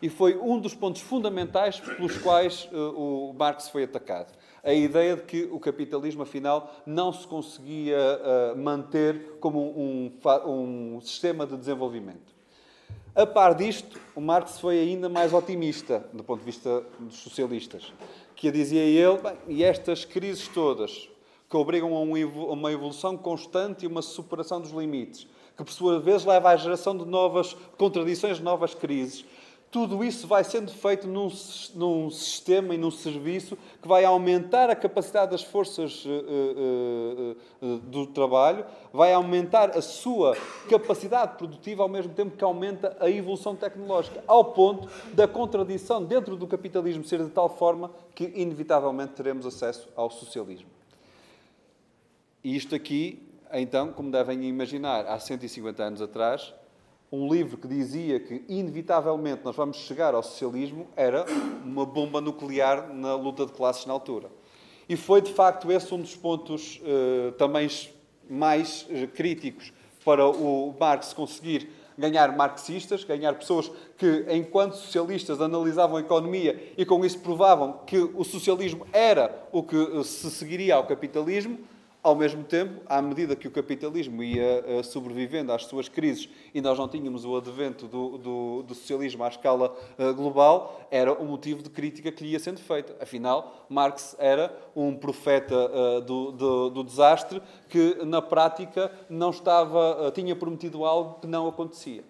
E 0.00 0.08
foi 0.08 0.36
um 0.36 0.58
dos 0.58 0.74
pontos 0.74 1.02
fundamentais 1.02 1.80
pelos 1.80 2.16
quais 2.18 2.68
uh, 2.72 3.30
o 3.30 3.34
Marx 3.34 3.68
foi 3.68 3.84
atacado. 3.84 4.32
A 4.62 4.72
ideia 4.72 5.16
de 5.16 5.22
que 5.22 5.48
o 5.50 5.58
capitalismo, 5.58 6.22
afinal, 6.22 6.72
não 6.86 7.12
se 7.12 7.26
conseguia 7.26 7.98
uh, 7.98 8.56
manter 8.56 9.36
como 9.40 9.60
um, 9.60 10.12
um, 10.46 10.96
um 10.96 11.00
sistema 11.00 11.44
de 11.44 11.56
desenvolvimento. 11.56 12.32
A 13.14 13.26
par 13.26 13.54
disto, 13.54 14.00
o 14.14 14.20
Marx 14.20 14.58
foi 14.58 14.78
ainda 14.78 15.08
mais 15.08 15.32
otimista 15.34 16.08
do 16.12 16.24
ponto 16.24 16.38
de 16.40 16.46
vista 16.46 16.82
dos 16.98 17.16
socialistas, 17.16 17.92
que 18.34 18.50
dizia 18.50 18.80
ele, 18.80 19.18
e 19.46 19.62
estas 19.62 20.04
crises 20.04 20.48
todas, 20.48 21.10
que 21.52 21.56
obrigam 21.58 21.94
a 21.94 22.00
uma 22.00 22.72
evolução 22.72 23.14
constante 23.14 23.84
e 23.84 23.86
uma 23.86 24.00
superação 24.00 24.58
dos 24.58 24.70
limites, 24.70 25.26
que 25.54 25.62
por 25.62 25.70
sua 25.70 26.00
vez 26.00 26.24
leva 26.24 26.48
à 26.48 26.56
geração 26.56 26.96
de 26.96 27.04
novas 27.04 27.54
contradições, 27.76 28.38
de 28.38 28.42
novas 28.42 28.74
crises. 28.74 29.22
Tudo 29.70 30.02
isso 30.02 30.26
vai 30.26 30.44
sendo 30.44 30.72
feito 30.72 31.06
num, 31.06 31.30
num, 31.74 32.10
sistema 32.10 32.74
e 32.74 32.78
num 32.78 32.90
serviço 32.90 33.58
que 33.82 33.86
vai 33.86 34.02
aumentar 34.02 34.70
a 34.70 34.74
capacidade 34.74 35.32
das 35.32 35.42
forças 35.42 36.06
uh, 36.06 36.08
uh, 36.08 37.36
uh, 37.60 37.78
do 37.80 38.06
trabalho, 38.06 38.64
vai 38.90 39.12
aumentar 39.12 39.76
a 39.76 39.82
sua 39.82 40.34
capacidade 40.70 41.36
produtiva 41.36 41.82
ao 41.82 41.88
mesmo 41.88 42.14
tempo 42.14 42.34
que 42.34 42.44
aumenta 42.44 42.96
a 42.98 43.10
evolução 43.10 43.54
tecnológica, 43.54 44.24
ao 44.26 44.42
ponto 44.54 44.88
da 45.12 45.28
contradição 45.28 46.02
dentro 46.02 46.34
do 46.34 46.46
capitalismo 46.46 47.04
ser 47.04 47.22
de 47.22 47.30
tal 47.30 47.50
forma 47.50 47.90
que, 48.14 48.32
inevitavelmente, 48.34 49.12
teremos 49.12 49.44
acesso 49.44 49.86
ao 49.94 50.10
socialismo. 50.10 50.81
E 52.44 52.56
isto 52.56 52.74
aqui, 52.74 53.22
então, 53.52 53.92
como 53.92 54.10
devem 54.10 54.42
imaginar, 54.44 55.06
há 55.06 55.18
150 55.18 55.82
anos 55.82 56.02
atrás, 56.02 56.52
um 57.10 57.32
livro 57.32 57.56
que 57.56 57.68
dizia 57.68 58.18
que, 58.18 58.44
inevitavelmente, 58.48 59.42
nós 59.44 59.54
vamos 59.54 59.76
chegar 59.76 60.14
ao 60.14 60.22
socialismo 60.22 60.88
era 60.96 61.24
uma 61.64 61.86
bomba 61.86 62.20
nuclear 62.20 62.92
na 62.92 63.14
luta 63.14 63.46
de 63.46 63.52
classes 63.52 63.86
na 63.86 63.92
altura. 63.92 64.30
E 64.88 64.96
foi, 64.96 65.20
de 65.20 65.32
facto, 65.32 65.70
esse 65.70 65.94
um 65.94 66.00
dos 66.00 66.16
pontos 66.16 66.80
uh, 66.80 67.32
também 67.32 67.68
mais 68.28 68.86
uh, 68.90 69.06
críticos 69.08 69.72
para 70.04 70.26
o 70.26 70.74
Marx 70.80 71.12
conseguir 71.12 71.70
ganhar 71.96 72.34
marxistas, 72.36 73.04
ganhar 73.04 73.34
pessoas 73.34 73.70
que, 73.96 74.26
enquanto 74.30 74.74
socialistas, 74.74 75.40
analisavam 75.40 75.98
a 75.98 76.00
economia 76.00 76.72
e 76.76 76.84
com 76.84 77.04
isso 77.04 77.18
provavam 77.20 77.80
que 77.86 77.98
o 77.98 78.24
socialismo 78.24 78.86
era 78.92 79.46
o 79.52 79.62
que 79.62 79.76
eh, 79.76 80.02
se 80.02 80.30
seguiria 80.30 80.76
ao 80.76 80.86
capitalismo, 80.86 81.58
ao 82.02 82.16
mesmo 82.16 82.42
tempo, 82.42 82.82
à 82.86 83.00
medida 83.00 83.36
que 83.36 83.46
o 83.46 83.50
capitalismo 83.50 84.24
ia 84.24 84.64
uh, 84.66 84.82
sobrevivendo 84.82 85.52
às 85.52 85.66
suas 85.66 85.88
crises 85.88 86.28
e 86.52 86.60
nós 86.60 86.76
não 86.76 86.88
tínhamos 86.88 87.24
o 87.24 87.36
advento 87.36 87.86
do, 87.86 88.18
do, 88.18 88.62
do 88.64 88.74
socialismo 88.74 89.22
à 89.22 89.28
escala 89.28 89.72
uh, 89.96 90.12
global, 90.12 90.84
era 90.90 91.12
um 91.12 91.26
motivo 91.26 91.62
de 91.62 91.70
crítica 91.70 92.10
que 92.10 92.24
lhe 92.24 92.30
ia 92.30 92.40
sendo 92.40 92.58
feito. 92.58 92.92
Afinal, 93.00 93.66
Marx 93.68 94.16
era 94.18 94.52
um 94.74 94.96
profeta 94.96 95.54
uh, 95.54 96.00
do, 96.00 96.32
do, 96.32 96.70
do, 96.70 96.82
desastre 96.82 97.40
que, 97.68 97.98
na 98.04 98.20
prática, 98.20 98.90
não 99.08 99.30
estava, 99.30 100.10
tinha 100.12 100.34
prometido 100.34 100.84
algo 100.84 101.20
que 101.20 101.28
não 101.28 101.46
acontecia. 101.46 102.02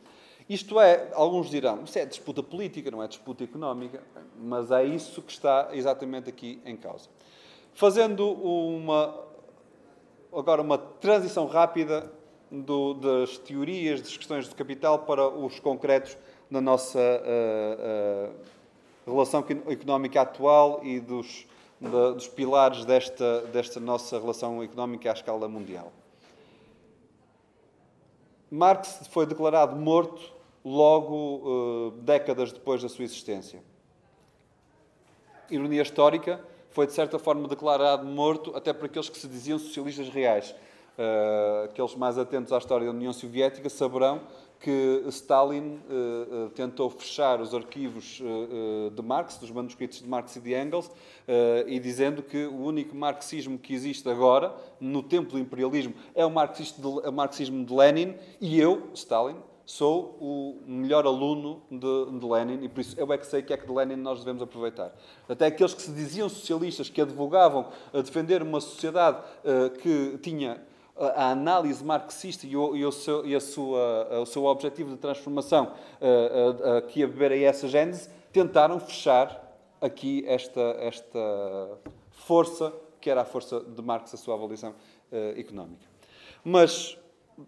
Isto 0.49 0.81
é, 0.81 1.11
alguns 1.13 1.51
dirão, 1.51 1.85
isso 1.85 1.99
é 1.99 2.07
disputa 2.07 2.43
política, 2.43 2.91
não 2.91 3.03
é 3.03 3.09
disputa 3.09 3.45
económica, 3.45 4.03
mas 4.41 4.71
é 4.71 4.85
isso 4.85 5.21
que 5.21 5.33
está 5.33 5.69
exatamente 5.73 6.31
aqui 6.31 6.61
em 6.65 6.77
causa. 6.77 7.09
Fazendo 7.75 8.31
uma 8.31 9.32
agora 10.33 10.63
uma 10.63 10.79
transição 10.79 11.47
rápida 11.47 12.11
do, 12.51 12.95
das 12.95 13.39
teorias, 13.39 14.01
das 14.01 14.17
questões 14.17 14.49
do 14.49 14.55
capital 14.55 15.01
para 15.01 15.29
os 15.29 15.61
concretos 15.61 16.17
da 16.51 16.61
nossa 16.61 16.99
uh, 16.99 18.31
uh, 18.31 19.11
relação 19.11 19.45
económica 19.69 20.21
atual 20.21 20.81
e 20.85 21.01
dos, 21.01 21.47
dos 21.81 22.29
pilares 22.29 22.85
desta, 22.85 23.41
desta 23.53 23.81
nossa 23.81 24.19
relação 24.19 24.63
económica 24.63 25.11
à 25.11 25.15
escala 25.15 25.49
mundial. 25.49 25.93
Marx 28.51 29.09
foi 29.11 29.25
declarado 29.25 29.75
morto 29.77 30.31
logo 30.65 31.15
uh, 31.17 31.91
décadas 32.03 32.53
depois 32.53 32.83
da 32.83 32.89
sua 32.89 33.05
existência. 33.05 33.63
Ironia 35.51 35.83
histórica, 35.83 36.45
foi 36.73 36.87
de 36.87 36.93
certa 36.93 37.19
forma 37.19 37.47
declarado 37.47 38.07
morto 38.07 38.53
até 38.57 38.73
por 38.73 38.87
aqueles 38.87 39.09
que 39.09 39.19
se 39.19 39.29
diziam 39.29 39.59
socialistas 39.59 40.09
reais. 40.09 40.55
Uh, 40.93 41.65
aqueles 41.65 41.95
mais 41.95 42.19
atentos 42.19 42.53
à 42.53 42.59
história 42.59 42.87
da 42.87 42.93
União 42.93 43.15
Soviética 43.15 43.71
saberão 43.71 44.21
que 44.61 45.03
Stalin 45.09 45.81
uh, 45.89 46.47
uh, 46.47 46.51
tentou 46.51 46.91
fechar 46.91 47.41
os 47.41 47.55
arquivos 47.55 48.21
de 48.95 49.03
Marx, 49.03 49.39
dos 49.39 49.51
manuscritos 49.51 50.01
de 50.01 50.09
Marx 50.09 50.37
e 50.37 50.41
de 50.41 50.55
Engels, 50.55 50.91
e 51.67 51.81
dizendo 51.81 52.23
que 52.23 52.47
o 52.47 52.63
único 52.63 52.95
marxismo 52.95 53.59
que 53.59 53.75
existe 53.75 54.09
agora, 54.09 54.55
no 54.79 55.03
tempo 55.03 55.33
do 55.33 55.39
imperialismo, 55.39 55.95
é 56.15 56.25
o 56.25 56.31
de, 56.31 57.09
o 57.09 57.13
marxismo 57.13 57.65
de 57.65 57.75
Lenin, 57.75 58.15
e 58.41 58.61
eu, 58.61 58.89
Stalin, 58.95 59.37
sou 59.65 60.17
o 60.21 60.63
melhor 60.67 61.07
aluno 61.07 61.63
de, 61.71 62.19
de, 62.19 62.27
Lenin 62.27 62.65
e 62.65 62.69
por 62.69 62.81
isso 62.81 62.99
eu 62.99 63.11
é 63.13 63.19
que 63.19 63.27
sei 63.27 63.43
que 63.43 63.53
é 63.53 63.57
que 63.57 63.67
de 63.67 63.73
Lenin 63.73 63.97
nós 63.97 64.19
devemos 64.19 64.43
aproveitar. 64.43 64.93
Até 65.29 65.47
aqueles 65.47 65.75
que 65.75 65.83
se 65.83 65.93
diziam 65.93 66.29
socialistas, 66.29 66.89
que 66.89 67.01
advogavam 67.01 67.69
a 67.93 68.01
defender 68.01 68.43
uma 68.43 68.61
sociedade 68.61 69.19
uh, 69.45 69.71
que 69.79 70.19
tinha 70.19 70.61
a 70.97 71.31
análise 71.31 71.83
marxista 71.83 72.47
e, 72.47 72.57
o, 72.57 72.77
e, 72.77 72.85
o 72.85 72.93
seu, 72.93 73.27
e 73.27 73.35
a 73.35 73.41
sua, 73.41 74.21
o 74.21 74.27
seu 74.27 74.45
objetivo 74.45 74.91
de 74.91 74.99
transformação 74.99 75.73
uh, 76.01 76.75
uh, 76.75 76.77
aqui 76.77 77.03
a 77.03 77.07
beber 77.07 77.33
a 77.33 77.37
essa 77.39 77.67
gênese, 77.67 78.11
tentaram 78.33 78.79
fechar 78.79 79.41
aqui 79.81 80.23
esta, 80.27 80.61
esta 80.79 81.79
força, 82.11 82.73
que 83.01 83.11
era 83.11 83.23
a 83.23 83.25
força 83.25 83.61
de 83.61 83.83
Marx, 83.83 84.15
a 84.15 84.17
sua 84.17 84.35
avaliação 84.35 84.75
económica. 85.37 85.85
Mas 86.45 86.97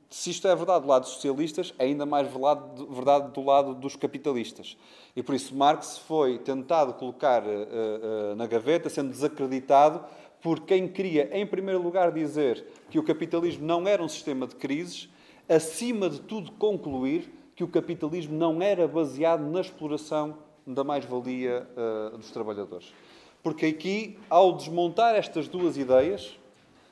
se 0.09 0.31
isto 0.31 0.49
é 0.49 0.55
verdade 0.55 0.85
do 0.85 0.89
lado 0.89 1.03
dos 1.03 1.13
socialistas, 1.13 1.75
é 1.79 1.85
ainda 1.85 2.07
mais 2.07 2.29
verdade 2.29 3.33
do 3.33 3.45
lado 3.45 3.75
dos 3.75 3.97
capitalistas. 3.97 4.77
E 5.15 5.23
por 5.23 5.35
isso 5.35 5.55
Marx 5.55 5.99
foi 5.99 6.39
tentado 6.39 6.95
colocar 6.95 7.43
uh, 7.43 8.33
uh, 8.33 8.35
na 8.37 8.47
gaveta, 8.47 8.89
sendo 8.89 9.11
desacreditado 9.11 10.05
por 10.41 10.61
quem 10.61 10.87
queria, 10.87 11.31
em 11.33 11.47
primeiro 11.47 11.83
lugar, 11.83 12.13
dizer 12.13 12.67
que 12.91 12.99
o 12.99 13.03
capitalismo 13.03 13.67
não 13.67 13.89
era 13.89 14.03
um 14.03 14.09
sistema 14.09 14.47
de 14.47 14.55
crises, 14.55 15.09
acima 15.49 16.11
de 16.11 16.21
tudo, 16.21 16.53
concluir 16.53 17.33
que 17.57 17.65
o 17.65 17.69
capitalismo 17.69 18.37
não 18.37 18.61
era 18.61 18.87
baseado 18.87 19.41
na 19.41 19.61
exploração 19.61 20.37
da 20.67 20.85
mais-valia 20.85 21.67
uh, 22.13 22.19
dos 22.19 22.31
trabalhadores. 22.31 22.93
Porque 23.43 23.67
aqui, 23.67 24.19
ao 24.29 24.53
desmontar 24.53 25.15
estas 25.15 25.49
duas 25.49 25.77
ideias, 25.77 26.39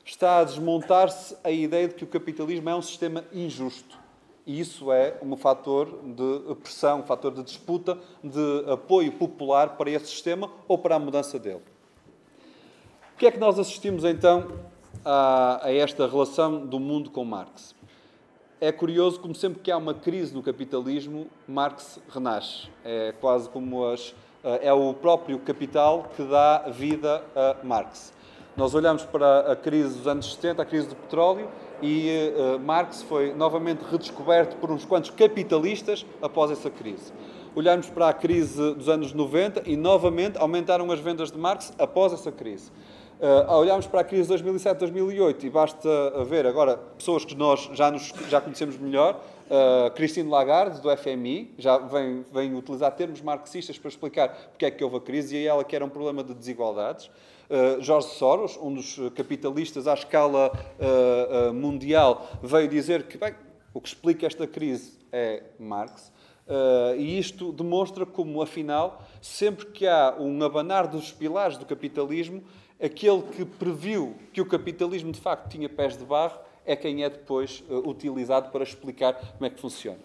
está 0.05 0.39
a 0.39 0.43
desmontar-se 0.43 1.35
a 1.43 1.51
ideia 1.51 1.87
de 1.87 1.95
que 1.95 2.03
o 2.03 2.07
capitalismo 2.07 2.69
é 2.69 2.75
um 2.75 2.81
sistema 2.81 3.23
injusto. 3.33 3.97
E 4.45 4.59
isso 4.59 4.91
é 4.91 5.17
um 5.21 5.37
fator 5.37 5.87
de 6.03 6.55
pressão, 6.55 6.99
um 6.99 7.03
fator 7.03 7.33
de 7.33 7.43
disputa, 7.43 7.97
de 8.21 8.65
apoio 8.69 9.11
popular 9.13 9.77
para 9.77 9.89
esse 9.89 10.07
sistema 10.07 10.51
ou 10.67 10.77
para 10.77 10.95
a 10.95 10.99
mudança 10.99 11.39
dele. 11.39 11.61
O 13.13 13.17
que 13.17 13.27
é 13.27 13.31
que 13.31 13.39
nós 13.39 13.57
assistimos 13.57 14.03
então 14.03 14.51
a, 15.05 15.65
a 15.65 15.73
esta 15.73 16.05
relação 16.07 16.65
do 16.65 16.77
mundo 16.79 17.09
com 17.09 17.23
Marx? 17.23 17.73
É 18.59 18.71
curioso 18.71 19.19
como 19.19 19.35
sempre 19.35 19.61
que 19.61 19.71
há 19.71 19.77
uma 19.77 19.93
crise 19.93 20.33
no 20.33 20.43
capitalismo, 20.43 21.27
Marx 21.47 21.99
renasce. 22.09 22.69
É 22.83 23.13
quase 23.21 23.49
como 23.49 23.85
as, 23.85 24.13
é 24.43 24.73
o 24.73 24.93
próprio 24.93 25.39
capital 25.39 26.11
que 26.15 26.23
dá 26.23 26.59
vida 26.69 27.23
a 27.35 27.57
Marx. 27.63 28.13
Nós 28.55 28.75
olhamos 28.75 29.03
para 29.03 29.51
a 29.51 29.55
crise 29.55 29.97
dos 29.97 30.07
anos 30.07 30.31
70, 30.35 30.61
a 30.61 30.65
crise 30.65 30.87
do 30.87 30.95
petróleo, 30.95 31.49
e 31.81 32.31
uh, 32.35 32.59
Marx 32.59 33.01
foi 33.01 33.33
novamente 33.33 33.81
redescoberto 33.81 34.55
por 34.57 34.69
uns 34.69 34.85
quantos 34.85 35.09
capitalistas 35.09 36.05
após 36.21 36.51
essa 36.51 36.69
crise. 36.69 37.11
Olhamos 37.55 37.89
para 37.89 38.09
a 38.09 38.13
crise 38.13 38.75
dos 38.75 38.87
anos 38.87 39.11
90 39.11 39.63
e 39.65 39.75
novamente 39.75 40.37
aumentaram 40.37 40.91
as 40.91 40.99
vendas 40.99 41.31
de 41.31 41.37
Marx 41.37 41.73
após 41.79 42.13
essa 42.13 42.31
crise. 42.31 42.71
Uh, 43.19 43.51
olhamos 43.53 43.87
para 43.87 44.01
a 44.01 44.03
crise 44.03 44.27
de 44.27 44.43
2007-2008 44.43 45.43
e 45.45 45.49
basta 45.49 46.23
ver 46.23 46.45
agora 46.45 46.77
pessoas 46.95 47.25
que 47.25 47.35
nós 47.35 47.71
já, 47.73 47.89
nos, 47.89 48.13
já 48.29 48.39
conhecemos 48.39 48.77
melhor, 48.77 49.19
uh, 49.49 50.29
Lagarde, 50.29 50.79
do 50.79 50.95
FMI, 50.95 51.55
já 51.57 51.79
vem, 51.79 52.23
vem 52.31 52.53
utilizar 52.53 52.91
termos 52.91 53.19
marxistas 53.19 53.79
para 53.79 53.89
explicar 53.89 54.29
porque 54.51 54.65
é 54.65 54.69
que 54.69 54.83
houve 54.83 54.97
a 54.97 54.99
crise 54.99 55.37
e 55.37 55.47
ela 55.47 55.63
que 55.63 55.75
era 55.75 55.83
um 55.83 55.89
problema 55.89 56.23
de 56.23 56.35
desigualdades. 56.35 57.09
Uh, 57.53 57.79
Jorge 57.83 58.07
Soros, 58.07 58.57
um 58.57 58.73
dos 58.73 58.99
capitalistas 59.13 59.87
à 59.87 59.93
escala 59.93 60.51
uh, 60.51 61.49
uh, 61.51 61.53
mundial, 61.53 62.27
veio 62.41 62.67
dizer 62.67 63.03
que 63.03 63.15
bem, 63.15 63.35
o 63.71 63.79
que 63.79 63.89
explica 63.89 64.25
esta 64.25 64.47
crise 64.47 64.97
é 65.11 65.43
Marx. 65.59 66.11
e 66.97 67.19
isto 67.19 67.51
demonstra 67.51 68.07
como, 68.07 68.41
afinal, 68.41 69.03
sempre 69.21 69.67
que 69.67 69.85
há 69.85 70.15
um 70.19 70.43
abanar 70.43 70.87
dos 70.87 71.11
pilares 71.11 71.55
do 71.55 71.63
capitalismo, 71.63 72.43
aquele 72.81 73.21
que 73.21 73.45
previu 73.45 74.15
que 74.33 74.41
o 74.41 74.47
capitalismo 74.47 75.11
de 75.11 75.19
facto 75.19 75.47
tinha 75.51 75.69
pés 75.69 75.95
de 75.95 76.03
barro, 76.03 76.39
é 76.65 76.75
quem 76.75 77.03
é 77.03 77.09
depois 77.09 77.63
uh, 77.69 77.87
utilizado 77.87 78.49
para 78.49 78.63
explicar 78.63 79.13
como 79.13 79.45
é 79.45 79.51
que 79.51 79.59
funciona. 79.59 79.99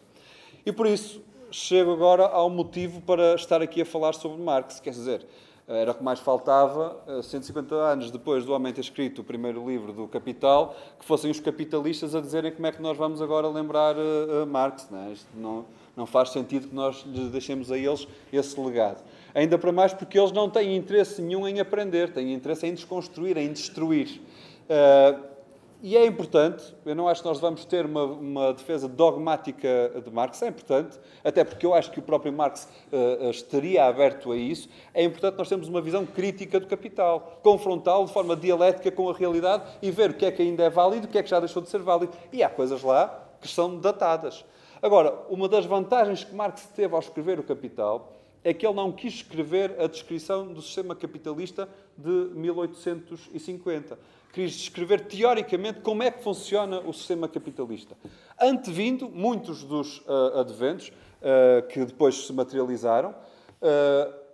E 0.66 0.70
por 0.70 0.86
isso 0.86 1.22
chego 1.50 1.94
agora 1.94 2.26
ao 2.26 2.50
motivo 2.50 3.00
para 3.00 3.34
estar 3.34 3.62
aqui 3.62 3.80
a 3.80 3.86
falar 3.86 4.12
sobre 4.12 4.38
Marx, 4.42 4.80
quer 4.80 4.90
dizer, 4.90 5.26
era 5.68 5.90
o 5.90 5.94
que 5.94 6.02
mais 6.02 6.18
faltava, 6.18 6.96
150 7.22 7.74
eh, 7.74 7.92
anos 7.92 8.10
depois 8.10 8.44
do 8.44 8.54
homem 8.54 8.72
ter 8.72 8.80
escrito 8.80 9.20
o 9.20 9.24
primeiro 9.24 9.68
livro 9.68 9.92
do 9.92 10.08
Capital, 10.08 10.74
que 10.98 11.04
fossem 11.04 11.30
os 11.30 11.38
capitalistas 11.38 12.14
a 12.14 12.20
dizerem 12.22 12.50
como 12.52 12.66
é 12.66 12.72
que 12.72 12.80
nós 12.80 12.96
vamos 12.96 13.20
agora 13.20 13.46
lembrar 13.48 13.94
uh, 13.96 14.46
Marx. 14.46 14.88
Não, 14.90 14.98
é? 14.98 15.12
Não, 15.34 15.64
não 15.94 16.06
faz 16.06 16.30
sentido 16.30 16.68
que 16.68 16.74
nós 16.74 17.04
lhes 17.06 17.30
deixemos 17.30 17.70
a 17.70 17.76
eles 17.76 18.08
esse 18.32 18.58
legado. 18.58 19.04
Ainda 19.34 19.58
para 19.58 19.70
mais 19.70 19.92
porque 19.92 20.18
eles 20.18 20.32
não 20.32 20.48
têm 20.48 20.74
interesse 20.74 21.20
nenhum 21.20 21.46
em 21.46 21.60
aprender, 21.60 22.14
têm 22.14 22.32
interesse 22.32 22.66
em 22.66 22.72
desconstruir, 22.72 23.36
em 23.36 23.52
destruir. 23.52 24.22
Uh, 24.70 25.37
e 25.80 25.96
é 25.96 26.04
importante, 26.04 26.74
eu 26.84 26.94
não 26.96 27.06
acho 27.06 27.22
que 27.22 27.28
nós 27.28 27.38
vamos 27.38 27.64
ter 27.64 27.86
uma, 27.86 28.02
uma, 28.02 28.52
defesa 28.52 28.88
dogmática 28.88 29.92
de 30.04 30.10
Marx, 30.10 30.42
é 30.42 30.48
importante, 30.48 30.98
até 31.22 31.44
porque 31.44 31.64
eu 31.64 31.72
acho 31.72 31.92
que 31.92 32.00
o 32.00 32.02
próprio 32.02 32.32
Marx 32.32 32.68
uh, 32.92 33.30
estaria 33.30 33.84
aberto 33.84 34.32
a 34.32 34.36
isso. 34.36 34.68
É 34.92 35.04
importante 35.04 35.38
nós 35.38 35.48
termos 35.48 35.68
uma 35.68 35.80
visão 35.80 36.04
crítica 36.04 36.58
do 36.58 36.66
capital, 36.66 37.38
confrontá-lo 37.44 38.06
de 38.06 38.12
forma 38.12 38.34
dialética 38.34 38.90
com 38.90 39.08
a 39.08 39.12
realidade 39.12 39.62
e 39.80 39.90
ver 39.92 40.10
o 40.10 40.14
que 40.14 40.26
é 40.26 40.32
que 40.32 40.42
ainda 40.42 40.64
é 40.64 40.70
válido, 40.70 41.06
o 41.06 41.10
que 41.10 41.16
é 41.16 41.22
que 41.22 41.30
já 41.30 41.38
deixou 41.38 41.62
de 41.62 41.68
ser 41.68 41.80
válido. 41.80 42.12
E 42.32 42.42
há 42.42 42.50
coisas 42.50 42.82
lá 42.82 43.28
que 43.40 43.46
são 43.46 43.78
datadas. 43.78 44.44
Agora, 44.82 45.14
uma 45.28 45.48
das 45.48 45.64
vantagens 45.64 46.24
que 46.24 46.34
Marx 46.34 46.66
teve 46.74 46.92
ao 46.92 47.00
escrever 47.00 47.38
o 47.38 47.44
Capital 47.44 48.18
é 48.42 48.52
que 48.54 48.66
ele 48.66 48.74
não 48.74 48.90
quis 48.90 49.14
escrever 49.14 49.80
a 49.80 49.86
descrição 49.86 50.52
do 50.52 50.62
sistema 50.62 50.94
capitalista 50.94 51.68
de 51.96 52.10
1850 52.34 53.98
quis 54.32 54.52
descrever 54.52 55.00
teoricamente 55.06 55.80
como 55.80 56.02
é 56.02 56.10
que 56.10 56.22
funciona 56.22 56.80
o 56.80 56.92
sistema 56.92 57.28
capitalista. 57.28 57.96
Antevindo 58.40 59.08
muitos 59.08 59.64
dos 59.64 59.98
uh, 60.00 60.38
adventos 60.38 60.88
uh, 60.88 61.66
que 61.68 61.84
depois 61.84 62.26
se 62.26 62.32
materializaram, 62.32 63.10
uh, 63.10 64.27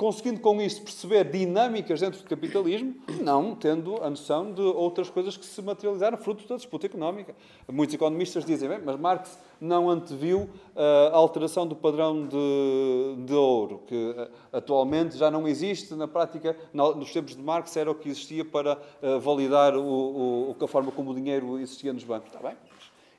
conseguindo 0.00 0.40
com 0.40 0.62
isso 0.62 0.80
perceber 0.80 1.24
dinâmicas 1.24 2.00
dentro 2.00 2.22
do 2.22 2.26
capitalismo, 2.26 2.94
não 3.20 3.54
tendo 3.54 4.02
a 4.02 4.08
noção 4.08 4.50
de 4.50 4.62
outras 4.62 5.10
coisas 5.10 5.36
que 5.36 5.44
se 5.44 5.60
materializaram 5.60 6.16
fruto 6.16 6.48
da 6.48 6.56
disputa 6.56 6.86
económica. 6.86 7.34
Muitos 7.70 7.94
economistas 7.96 8.42
dizem, 8.42 8.66
bem, 8.66 8.80
mas 8.82 8.98
Marx 8.98 9.38
não 9.60 9.90
anteviu 9.90 10.48
a 10.74 11.14
alteração 11.14 11.66
do 11.66 11.76
padrão 11.76 12.26
de, 12.26 13.26
de 13.26 13.34
ouro, 13.34 13.82
que 13.86 14.14
eh, 14.16 14.30
atualmente 14.50 15.18
já 15.18 15.30
não 15.30 15.46
existe, 15.46 15.94
na 15.94 16.08
prática, 16.08 16.56
nos 16.72 17.12
tempos 17.12 17.36
de 17.36 17.42
Marx 17.42 17.76
era 17.76 17.90
o 17.90 17.94
que 17.94 18.08
existia 18.08 18.42
para 18.42 18.78
eh, 19.02 19.18
validar 19.18 19.76
o, 19.76 19.82
o, 19.82 20.56
a 20.58 20.66
forma 20.66 20.90
como 20.90 21.10
o 21.10 21.14
dinheiro 21.14 21.58
existia 21.58 21.92
nos 21.92 22.04
bancos. 22.04 22.28
Está 22.28 22.40
bem? 22.40 22.56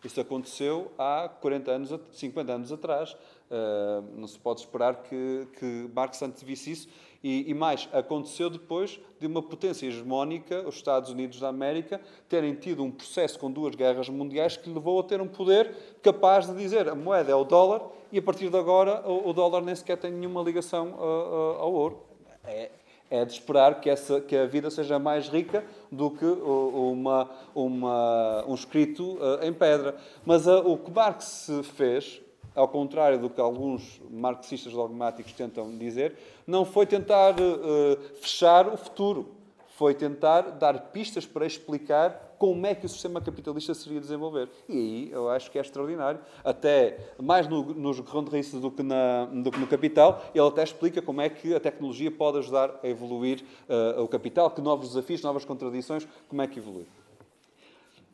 Isso 0.03 0.19
aconteceu 0.19 0.91
há 0.97 1.29
40 1.41 1.71
anos, 1.71 1.99
50 2.11 2.51
anos 2.51 2.71
atrás. 2.71 3.15
Uh, 3.51 4.17
não 4.17 4.27
se 4.27 4.39
pode 4.39 4.61
esperar 4.61 5.03
que, 5.03 5.45
que 5.59 5.89
Marx 5.93 6.21
antevisse 6.21 6.71
isso. 6.71 6.87
E, 7.21 7.51
e, 7.51 7.53
mais, 7.53 7.89
aconteceu 7.91 8.49
depois 8.49 8.97
de 9.19 9.27
uma 9.27 9.43
potência 9.43 9.85
hegemónica, 9.85 10.65
os 10.65 10.75
Estados 10.75 11.09
Unidos 11.09 11.39
da 11.39 11.49
América, 11.49 11.99
terem 12.29 12.55
tido 12.55 12.81
um 12.81 12.89
processo 12.89 13.37
com 13.37 13.51
duas 13.51 13.75
guerras 13.75 14.07
mundiais 14.07 14.55
que 14.55 14.69
levou 14.69 15.01
a 15.01 15.03
ter 15.03 15.19
um 15.19 15.27
poder 15.27 15.75
capaz 16.01 16.47
de 16.47 16.55
dizer 16.55 16.87
a 16.87 16.95
moeda 16.95 17.31
é 17.31 17.35
o 17.35 17.43
dólar 17.43 17.81
e 18.09 18.17
a 18.17 18.21
partir 18.21 18.49
de 18.49 18.57
agora 18.57 19.07
o, 19.07 19.29
o 19.29 19.33
dólar 19.33 19.61
nem 19.61 19.75
sequer 19.75 19.97
tem 19.97 20.11
nenhuma 20.11 20.41
ligação 20.41 20.93
uh, 20.93 20.95
uh, 20.95 21.59
ao 21.59 21.73
ouro. 21.73 22.03
É, 22.45 22.71
é 23.09 23.25
de 23.25 23.33
esperar 23.33 23.81
que, 23.81 23.89
essa, 23.89 24.21
que 24.21 24.35
a 24.35 24.45
vida 24.45 24.71
seja 24.71 24.97
mais 24.97 25.27
rica 25.27 25.65
do 25.91 26.09
que 26.09 26.25
uma, 26.25 27.29
uma, 27.53 28.45
um 28.47 28.55
escrito 28.55 29.19
em 29.41 29.51
pedra. 29.51 29.97
Mas 30.25 30.47
o 30.47 30.77
que 30.77 30.89
Marx 30.89 31.49
fez, 31.75 32.21
ao 32.55 32.67
contrário 32.67 33.19
do 33.19 33.29
que 33.29 33.39
alguns 33.39 34.01
marxistas 34.09 34.73
dogmáticos 34.73 35.33
tentam 35.33 35.77
dizer, 35.77 36.15
não 36.45 36.65
foi 36.65 36.85
tentar 36.85 37.33
uh, 37.33 37.97
fechar 38.19 38.67
o 38.67 38.77
futuro 38.77 39.41
foi 39.81 39.95
tentar 39.95 40.41
dar 40.41 40.91
pistas 40.91 41.25
para 41.25 41.43
explicar 41.43 42.35
como 42.37 42.67
é 42.67 42.75
que 42.75 42.85
o 42.85 42.89
sistema 42.89 43.19
capitalista 43.19 43.73
seria 43.73 43.99
desenvolver. 43.99 44.47
E 44.69 44.73
aí 44.73 45.11
eu 45.11 45.27
acho 45.27 45.49
que 45.49 45.57
é 45.57 45.61
extraordinário. 45.61 46.19
Até 46.43 46.99
mais 47.19 47.47
no, 47.47 47.63
no 47.63 48.03
Grande 48.03 48.29
Raíces 48.29 48.61
do, 48.61 48.69
que 48.69 48.83
do 48.83 49.51
que 49.51 49.59
no 49.59 49.65
Capital, 49.65 50.23
ele 50.35 50.47
até 50.47 50.61
explica 50.61 51.01
como 51.01 51.19
é 51.19 51.29
que 51.29 51.55
a 51.55 51.59
tecnologia 51.59 52.11
pode 52.11 52.37
ajudar 52.37 52.79
a 52.83 52.87
evoluir 52.87 53.43
uh, 53.67 54.03
o 54.03 54.07
capital, 54.07 54.51
que 54.51 54.61
novos 54.61 54.89
desafios, 54.89 55.23
novas 55.23 55.45
contradições, 55.45 56.07
como 56.29 56.43
é 56.43 56.47
que 56.47 56.59
evolui. 56.59 56.85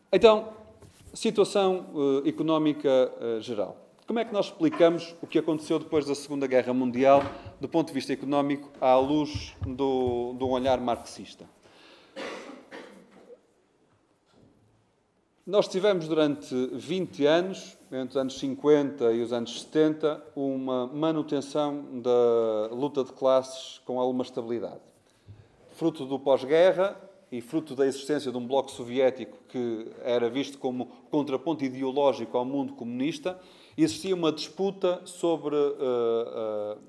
Então, 0.09 0.53
situação 1.13 1.87
uh, 1.93 2.25
económica 2.25 3.11
geral. 3.41 3.86
Como 4.07 4.19
é 4.19 4.23
que 4.23 4.31
nós 4.31 4.45
explicamos 4.45 5.13
o 5.21 5.27
que 5.27 5.37
aconteceu 5.37 5.77
depois 5.77 6.05
da 6.05 6.15
Segunda 6.15 6.47
Guerra 6.47 6.73
Mundial, 6.73 7.21
do 7.59 7.67
ponto 7.67 7.89
de 7.89 7.93
vista 7.93 8.13
económico, 8.13 8.71
à 8.79 8.95
luz 8.95 9.53
do, 9.65 10.31
do 10.31 10.47
olhar 10.47 10.79
marxista? 10.79 11.45
Nós 15.45 15.67
tivemos 15.67 16.07
durante 16.07 16.55
20 16.71 17.25
anos, 17.25 17.77
entre 17.91 18.11
os 18.11 18.15
anos 18.15 18.39
50 18.39 19.11
e 19.11 19.21
os 19.21 19.33
anos 19.33 19.63
70, 19.63 20.23
uma 20.37 20.87
manutenção 20.87 22.01
da 22.01 22.73
luta 22.73 23.03
de 23.03 23.11
classes 23.11 23.79
com 23.79 23.99
alguma 23.99 24.23
estabilidade. 24.23 24.79
Fruto 25.73 26.05
do 26.05 26.17
pós-guerra 26.17 26.95
e 27.29 27.41
fruto 27.41 27.75
da 27.75 27.85
existência 27.85 28.31
de 28.31 28.37
um 28.37 28.47
bloco 28.47 28.71
soviético 28.71 29.37
que 29.49 29.91
era 30.01 30.29
visto 30.29 30.57
como 30.57 30.85
contraponto 31.11 31.65
ideológico 31.65 32.37
ao 32.37 32.45
mundo 32.45 32.71
comunista, 32.71 33.37
existia 33.83 34.15
uma 34.15 34.31
disputa 34.31 35.01
sobre 35.05 35.55
uh, 35.55 36.75
uh, 36.75 36.79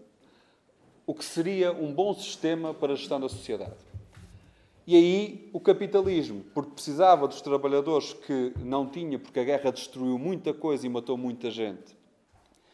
o 1.06 1.14
que 1.14 1.24
seria 1.24 1.72
um 1.72 1.92
bom 1.92 2.14
sistema 2.14 2.72
para 2.72 2.92
a 2.92 2.96
gestão 2.96 3.20
da 3.20 3.28
sociedade. 3.28 3.88
E 4.86 4.96
aí 4.96 5.50
o 5.52 5.60
capitalismo, 5.60 6.44
porque 6.54 6.70
precisava 6.70 7.28
dos 7.28 7.42
trabalhadores 7.42 8.14
que 8.14 8.54
não 8.64 8.86
tinha, 8.86 9.18
porque 9.18 9.38
a 9.38 9.44
guerra 9.44 9.70
destruiu 9.70 10.18
muita 10.18 10.54
coisa 10.54 10.86
e 10.86 10.88
matou 10.88 11.16
muita 11.18 11.50
gente, 11.50 11.94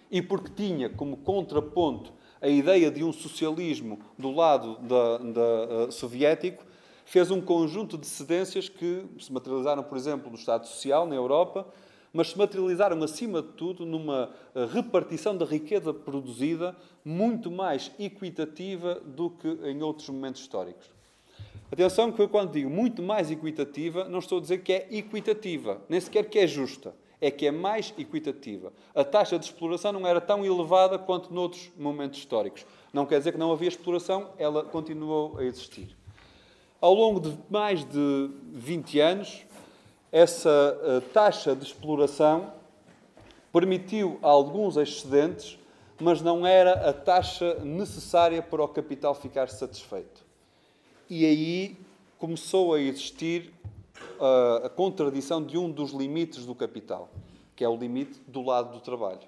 e 0.08 0.22
porque 0.22 0.50
tinha 0.54 0.88
como 0.88 1.16
contraponto 1.16 2.12
a 2.40 2.46
ideia 2.46 2.90
de 2.90 3.02
um 3.02 3.12
socialismo 3.12 3.98
do 4.16 4.30
lado 4.30 4.78
da, 4.80 5.18
da, 5.18 5.86
uh, 5.88 5.92
soviético, 5.92 6.64
fez 7.04 7.30
um 7.30 7.40
conjunto 7.40 7.98
de 7.98 8.06
cedências 8.06 8.68
que 8.68 9.04
se 9.18 9.32
materializaram, 9.32 9.82
por 9.82 9.96
exemplo, 9.96 10.30
no 10.30 10.36
Estado 10.36 10.66
Social, 10.66 11.06
na 11.06 11.14
Europa, 11.14 11.66
mas 12.14 12.30
se 12.30 12.38
materializaram, 12.38 13.02
acima 13.02 13.42
de 13.42 13.48
tudo, 13.48 13.84
numa 13.84 14.30
uh, 14.54 14.66
repartição 14.66 15.36
da 15.36 15.44
riqueza 15.44 15.92
produzida 15.92 16.76
muito 17.04 17.50
mais 17.50 17.90
equitativa 17.98 18.94
do 19.04 19.30
que 19.30 19.48
em 19.64 19.82
outros 19.82 20.08
momentos 20.08 20.40
históricos. 20.40 20.88
Atenção 21.72 22.12
que 22.12 22.22
eu 22.22 22.28
quando 22.28 22.52
digo 22.52 22.70
muito 22.70 23.02
mais 23.02 23.32
equitativa, 23.32 24.04
não 24.08 24.20
estou 24.20 24.38
a 24.38 24.40
dizer 24.40 24.58
que 24.58 24.72
é 24.72 24.86
equitativa, 24.92 25.82
nem 25.88 26.00
sequer 26.00 26.30
que 26.30 26.38
é 26.38 26.46
justa. 26.46 26.94
É 27.20 27.30
que 27.30 27.46
é 27.46 27.50
mais 27.50 27.92
equitativa. 27.96 28.72
A 28.94 29.02
taxa 29.02 29.38
de 29.38 29.46
exploração 29.46 29.92
não 29.92 30.06
era 30.06 30.20
tão 30.20 30.44
elevada 30.44 30.98
quanto 30.98 31.32
noutros 31.32 31.72
momentos 31.76 32.18
históricos. 32.18 32.66
Não 32.92 33.06
quer 33.06 33.18
dizer 33.18 33.32
que 33.32 33.38
não 33.38 33.50
havia 33.50 33.68
exploração, 33.68 34.30
ela 34.38 34.62
continuou 34.62 35.38
a 35.38 35.44
existir. 35.44 35.96
Ao 36.80 36.92
longo 36.92 37.18
de 37.18 37.34
mais 37.48 37.82
de 37.82 38.30
20 38.52 39.00
anos, 39.00 39.46
essa 40.14 40.78
eh, 40.82 41.00
taxa 41.12 41.54
de 41.54 41.64
exploração 41.64 42.52
permitiu 43.52 44.18
alguns 44.22 44.76
excedentes, 44.76 45.58
mas 46.00 46.22
não 46.22 46.46
era 46.46 46.88
a 46.88 46.92
taxa 46.92 47.56
necessária 47.64 48.42
para 48.42 48.62
o 48.62 48.68
capital 48.68 49.14
ficar 49.14 49.48
satisfeito 49.48 50.24
e 51.08 51.24
aí 51.26 51.76
começou 52.18 52.74
a 52.74 52.80
existir 52.80 53.52
a, 54.18 54.66
a 54.66 54.68
contradição 54.70 55.42
de 55.42 55.58
um 55.58 55.70
dos 55.70 55.92
limites 55.92 56.46
do 56.46 56.54
capital, 56.54 57.08
que 57.54 57.64
é 57.64 57.68
o 57.68 57.76
limite 57.76 58.20
do 58.26 58.42
lado 58.42 58.72
do 58.72 58.80
trabalho. 58.80 59.20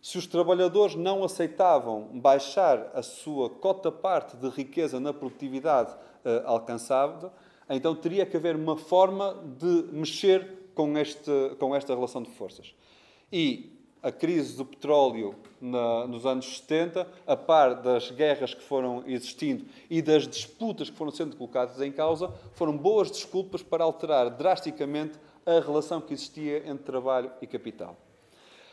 Se 0.00 0.16
os 0.16 0.26
trabalhadores 0.26 0.94
não 0.94 1.24
aceitavam 1.24 2.08
baixar 2.14 2.90
a 2.94 3.02
sua 3.02 3.50
cota-parte 3.50 4.36
de 4.36 4.48
riqueza 4.48 5.00
na 5.00 5.12
produtividade 5.12 5.92
uh, 5.92 6.46
alcançada, 6.46 7.32
então 7.76 7.94
teria 7.94 8.24
que 8.24 8.36
haver 8.36 8.56
uma 8.56 8.76
forma 8.76 9.34
de 9.58 9.92
mexer 9.92 10.70
com, 10.74 10.96
este, 10.96 11.30
com 11.58 11.74
esta 11.74 11.94
relação 11.94 12.22
de 12.22 12.30
forças. 12.30 12.74
E 13.32 13.78
a 14.02 14.12
crise 14.12 14.56
do 14.56 14.64
petróleo 14.64 15.34
na, 15.60 16.06
nos 16.06 16.24
anos 16.24 16.58
70, 16.58 17.06
a 17.26 17.36
par 17.36 17.74
das 17.74 18.10
guerras 18.10 18.54
que 18.54 18.62
foram 18.62 19.02
existindo 19.06 19.64
e 19.90 20.00
das 20.00 20.26
disputas 20.26 20.88
que 20.88 20.96
foram 20.96 21.10
sendo 21.10 21.36
colocadas 21.36 21.80
em 21.80 21.90
causa, 21.90 22.32
foram 22.54 22.76
boas 22.76 23.10
desculpas 23.10 23.62
para 23.62 23.84
alterar 23.84 24.30
drasticamente 24.30 25.18
a 25.44 25.60
relação 25.60 26.00
que 26.00 26.12
existia 26.12 26.58
entre 26.68 26.84
trabalho 26.84 27.30
e 27.40 27.46
capital. 27.46 27.96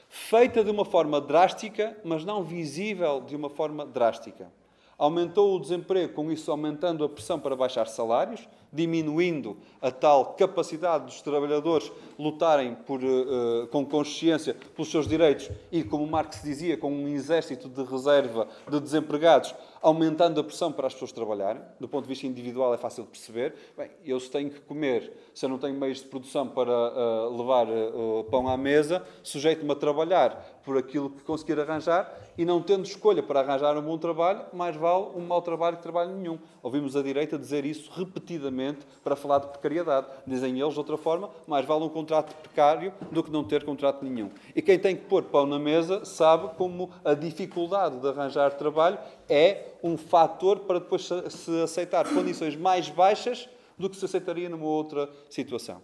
Feita 0.10 0.64
de 0.64 0.70
uma 0.70 0.86
forma 0.86 1.20
drástica, 1.20 1.98
mas 2.04 2.24
não 2.24 2.44
visível 2.44 3.22
de 3.22 3.36
uma 3.36 3.50
forma 3.50 3.86
drástica. 3.86 4.52
aumentou 4.98 5.56
o 5.56 5.60
desemprego, 5.60 6.14
com 6.14 6.32
isso 6.32 6.50
aumentando 6.52 7.04
a 7.04 7.10
pressão 7.10 7.38
para 7.38 7.56
baixar 7.56 7.88
salários, 7.88 8.48
diminuindo 8.76 9.58
a 9.82 9.90
tal 9.90 10.34
capacidade 10.34 11.06
dos 11.06 11.22
trabalhadores 11.22 11.92
lutarem 12.20 12.76
por, 12.76 13.02
uh, 13.04 13.68
com 13.68 13.86
consciência 13.86 14.56
pelos 14.76 14.92
seus 14.92 15.08
direitos 15.08 15.50
e, 15.72 15.84
como 15.84 16.06
Marx 16.06 16.42
dizia, 16.44 16.78
com 16.78 16.92
um 16.92 17.08
exército 17.08 17.70
de 17.70 17.84
reserva 17.84 18.48
de 18.70 18.80
desempregados, 18.80 19.54
aumentando 19.82 20.40
a 20.40 20.44
pressão 20.44 20.72
para 20.72 20.88
as 20.88 20.94
pessoas 20.94 21.12
trabalharem. 21.12 21.62
Do 21.80 21.88
ponto 21.88 22.04
de 22.04 22.10
vista 22.10 22.26
individual 22.26 22.74
é 22.74 22.78
fácil 22.78 23.04
de 23.04 23.10
perceber. 23.10 23.56
Bem, 23.78 23.90
eu 24.04 24.20
se 24.20 24.30
tenho 24.30 24.50
que 24.50 24.60
comer, 24.62 25.14
se 25.34 25.46
eu 25.46 25.50
não 25.50 25.58
tenho 25.58 25.76
meios 25.76 26.00
de 26.00 26.08
produção 26.08 26.48
para 26.48 26.72
uh, 26.72 27.38
levar 27.38 27.68
uh, 27.68 28.24
pão 28.30 28.48
à 28.48 28.58
mesa, 28.58 29.06
sujeito-me 29.24 29.72
a 29.72 29.76
trabalhar 29.76 30.55
por 30.66 30.78
aquilo 30.78 31.10
que 31.12 31.22
conseguir 31.22 31.60
arranjar 31.60 32.12
e 32.38 32.44
não 32.44 32.62
tendo 32.62 32.86
escolha 32.86 33.22
para 33.22 33.40
arranjar 33.40 33.78
um 33.78 33.82
bom 33.82 33.98
trabalho, 33.98 34.42
mais 34.52 34.76
vale 34.76 35.06
um 35.16 35.22
mau 35.22 35.42
trabalho 35.42 35.78
que 35.78 35.84
trabalho 35.84 36.12
nenhum. 36.12 36.40
Ouvimos 36.62 36.96
a 36.96 37.04
direita 37.04 37.38
dizer 37.38 37.64
isso 37.64 37.92
repetidamente 37.94 38.80
para 39.04 39.16
falar 39.16 39.40
de 39.40 39.48
precariedade. 39.48 40.08
Dizem 40.26 40.60
eles, 40.60 40.74
de 40.74 40.80
outra 40.80 40.98
forma, 40.98 41.30
mais 41.48 41.66
vale 41.66 41.84
um 41.84 41.90
contrato 41.90 42.36
precário 42.36 42.92
do 43.12 43.24
que 43.24 43.32
não 43.32 43.44
ter 43.44 43.64
contrato 43.64 44.04
nenhum. 44.04 44.32
E 44.56 44.62
quem 44.62 44.80
tem 44.80 44.96
que 44.96 45.06
pôr 45.06 45.24
pão 45.24 45.46
na 45.46 45.60
mesa 45.60 46.04
sabe 46.04 46.56
como 46.58 46.90
a 47.06 47.14
dificuldade 47.14 48.00
de 48.00 48.08
arranjar 48.08 48.52
trabalho 48.54 48.98
é 49.30 49.74
um 49.84 49.96
fator 49.96 50.62
para 50.62 50.80
depois 50.80 51.08
se 51.30 51.62
aceitar 51.62 52.08
condições 52.12 52.56
mais 52.56 52.90
baixas 52.90 53.48
do 53.78 53.90
que 53.90 53.96
se 53.96 54.06
aceitaria 54.06 54.50
numa 54.50 54.66
outra 54.66 55.10
situação. 55.30 55.82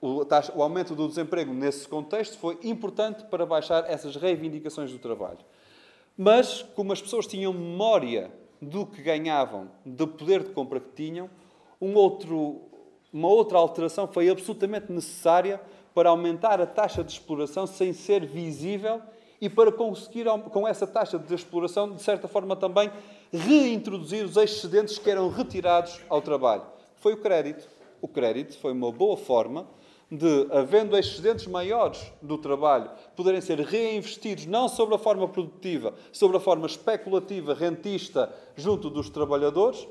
O, 0.00 0.24
taxa, 0.24 0.52
o, 0.56 0.62
aumento 0.62 0.94
do 0.94 1.06
desemprego 1.06 1.52
nesse 1.52 1.86
contexto 1.86 2.38
foi 2.38 2.58
importante 2.62 3.24
para 3.24 3.44
baixar 3.44 3.84
essas 3.86 4.16
reivindicações 4.16 4.90
do 4.90 4.98
trabalho. 4.98 5.38
Mas, 6.16 6.62
como 6.74 6.92
as 6.92 7.02
pessoas 7.02 7.26
tinham 7.26 7.52
memória 7.52 8.32
do 8.62 8.86
que 8.86 9.02
ganhavam, 9.02 9.70
do 9.84 10.08
poder 10.08 10.42
de 10.42 10.50
compra 10.50 10.80
que 10.80 10.90
tinham, 10.94 11.28
um 11.80 11.94
outro, 11.94 12.62
uma 13.12 13.28
outra 13.28 13.58
alteração 13.58 14.08
foi 14.08 14.30
absolutamente 14.30 14.90
necessária 14.90 15.60
para 15.94 16.08
aumentar 16.08 16.60
a 16.60 16.66
taxa 16.66 17.04
de 17.04 17.12
exploração 17.12 17.66
sem 17.66 17.92
ser 17.92 18.24
visível 18.24 19.02
e 19.40 19.48
para 19.48 19.72
conseguir, 19.72 20.26
com 20.50 20.66
essa 20.66 20.86
taxa 20.86 21.18
de 21.18 21.34
exploração, 21.34 21.92
de 21.94 22.02
certa 22.02 22.28
forma 22.28 22.54
também, 22.54 22.90
reintroduzir 23.32 24.24
os 24.24 24.36
excedentes 24.36 24.98
que 24.98 25.10
eram 25.10 25.28
retirados 25.28 26.00
ao 26.08 26.20
trabalho. 26.22 26.62
Foi 26.96 27.14
o 27.14 27.16
crédito. 27.18 27.68
O 28.02 28.08
crédito 28.08 28.58
foi 28.58 28.72
uma 28.72 28.92
boa 28.92 29.16
forma 29.16 29.66
de, 30.10 30.48
havendo 30.50 30.96
excedentes 30.96 31.46
maiores 31.46 32.12
do 32.20 32.36
trabalho, 32.36 32.90
poderem 33.14 33.40
ser 33.40 33.60
reinvestidos 33.60 34.44
não 34.46 34.68
sobre 34.68 34.94
a 34.94 34.98
forma 34.98 35.28
produtiva, 35.28 35.94
sobre 36.10 36.36
a 36.36 36.40
forma 36.40 36.66
especulativa, 36.66 37.54
rentista, 37.54 38.34
junto 38.56 38.90
dos 38.90 39.08
trabalhadores, 39.08 39.86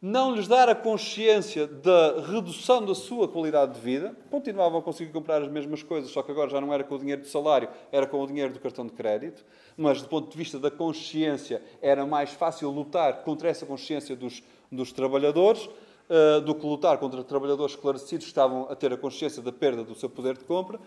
não 0.00 0.36
lhes 0.36 0.46
dar 0.46 0.68
a 0.68 0.76
consciência 0.76 1.66
da 1.66 2.20
redução 2.20 2.84
da 2.84 2.94
sua 2.94 3.26
qualidade 3.26 3.74
de 3.74 3.80
vida, 3.80 4.16
continuavam 4.30 4.78
a 4.78 4.82
conseguir 4.82 5.10
comprar 5.10 5.42
as 5.42 5.50
mesmas 5.50 5.82
coisas, 5.82 6.12
só 6.12 6.22
que 6.22 6.30
agora 6.30 6.48
já 6.48 6.60
não 6.60 6.72
era 6.72 6.84
com 6.84 6.94
o 6.94 6.98
dinheiro 7.00 7.22
do 7.22 7.26
salário, 7.26 7.68
era 7.90 8.06
com 8.06 8.22
o 8.22 8.26
dinheiro 8.26 8.52
do 8.52 8.60
cartão 8.60 8.86
de 8.86 8.92
crédito, 8.92 9.44
mas 9.76 10.00
do 10.00 10.08
ponto 10.08 10.30
de 10.30 10.38
vista 10.38 10.56
da 10.56 10.70
consciência 10.70 11.60
era 11.82 12.06
mais 12.06 12.30
fácil 12.30 12.70
lutar 12.70 13.24
contra 13.24 13.48
essa 13.48 13.66
consciência 13.66 14.14
dos, 14.14 14.40
dos 14.70 14.92
trabalhadores 14.92 15.68
uh, 16.08 16.40
do 16.40 16.54
que 16.54 16.66
lutar 16.66 16.98
contra 16.98 17.22
trabalhadores 17.22 17.74
esclarecidos 17.74 18.26
que 18.26 18.30
estavam 18.30 18.66
a 18.70 18.74
ter 18.74 18.92
a 18.92 18.96
consciência 18.96 19.42
da 19.42 19.52
perda 19.52 19.84
do 19.84 19.94
seu 19.94 20.08
poder 20.08 20.36
de 20.36 20.44
compra 20.44 20.80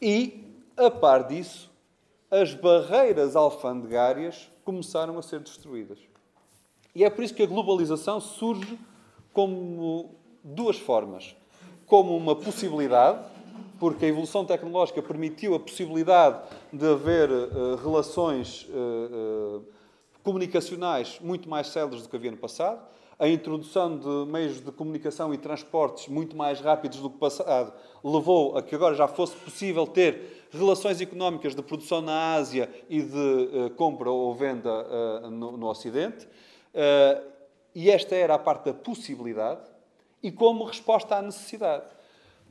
e, 0.00 0.44
a 0.76 0.90
par 0.90 1.26
disso, 1.26 1.70
as 2.30 2.54
barreiras 2.54 3.34
alfandegárias 3.34 4.50
começaram 4.64 5.18
a 5.18 5.22
ser 5.22 5.40
destruídas. 5.40 5.98
E 6.94 7.04
é 7.04 7.10
por 7.10 7.24
isso 7.24 7.34
que 7.34 7.42
a 7.42 7.46
globalização 7.46 8.20
surge 8.20 8.78
como 9.32 10.14
duas 10.42 10.78
formas. 10.78 11.36
Como 11.86 12.16
uma 12.16 12.36
possibilidade, 12.36 13.24
porque 13.78 14.04
a 14.04 14.08
evolução 14.08 14.44
tecnológica 14.44 15.02
permitiu 15.02 15.54
a 15.54 15.60
possibilidade 15.60 16.40
de 16.72 16.86
haver 16.86 17.30
uh, 17.30 17.76
relações 17.82 18.68
uh, 18.68 19.58
uh, 19.58 19.64
comunicacionais 20.22 21.18
muito 21.20 21.48
mais 21.48 21.68
céleres 21.68 22.02
do 22.02 22.08
que 22.08 22.16
havia 22.16 22.30
no 22.30 22.36
passado, 22.36 22.80
a 23.20 23.28
introdução 23.28 23.98
de 23.98 24.32
meios 24.32 24.62
de 24.62 24.72
comunicação 24.72 25.32
e 25.34 25.36
transportes 25.36 26.08
muito 26.08 26.34
mais 26.34 26.58
rápidos 26.58 27.00
do 27.00 27.10
que 27.10 27.18
passado 27.18 27.70
levou 28.02 28.56
a 28.56 28.62
que 28.62 28.74
agora 28.74 28.94
já 28.94 29.06
fosse 29.06 29.36
possível 29.36 29.86
ter 29.86 30.48
relações 30.50 31.02
económicas 31.02 31.54
de 31.54 31.62
produção 31.62 32.00
na 32.00 32.32
Ásia 32.32 32.70
e 32.88 33.02
de 33.02 33.70
compra 33.76 34.10
ou 34.10 34.34
venda 34.34 35.28
no, 35.30 35.54
no 35.58 35.66
Ocidente. 35.68 36.26
Uh, 36.26 37.30
e 37.74 37.90
esta 37.90 38.14
era 38.14 38.34
a 38.34 38.38
parte 38.38 38.64
da 38.64 38.74
possibilidade 38.74 39.68
e 40.22 40.32
como 40.32 40.64
resposta 40.64 41.16
à 41.16 41.22
necessidade. 41.22 41.86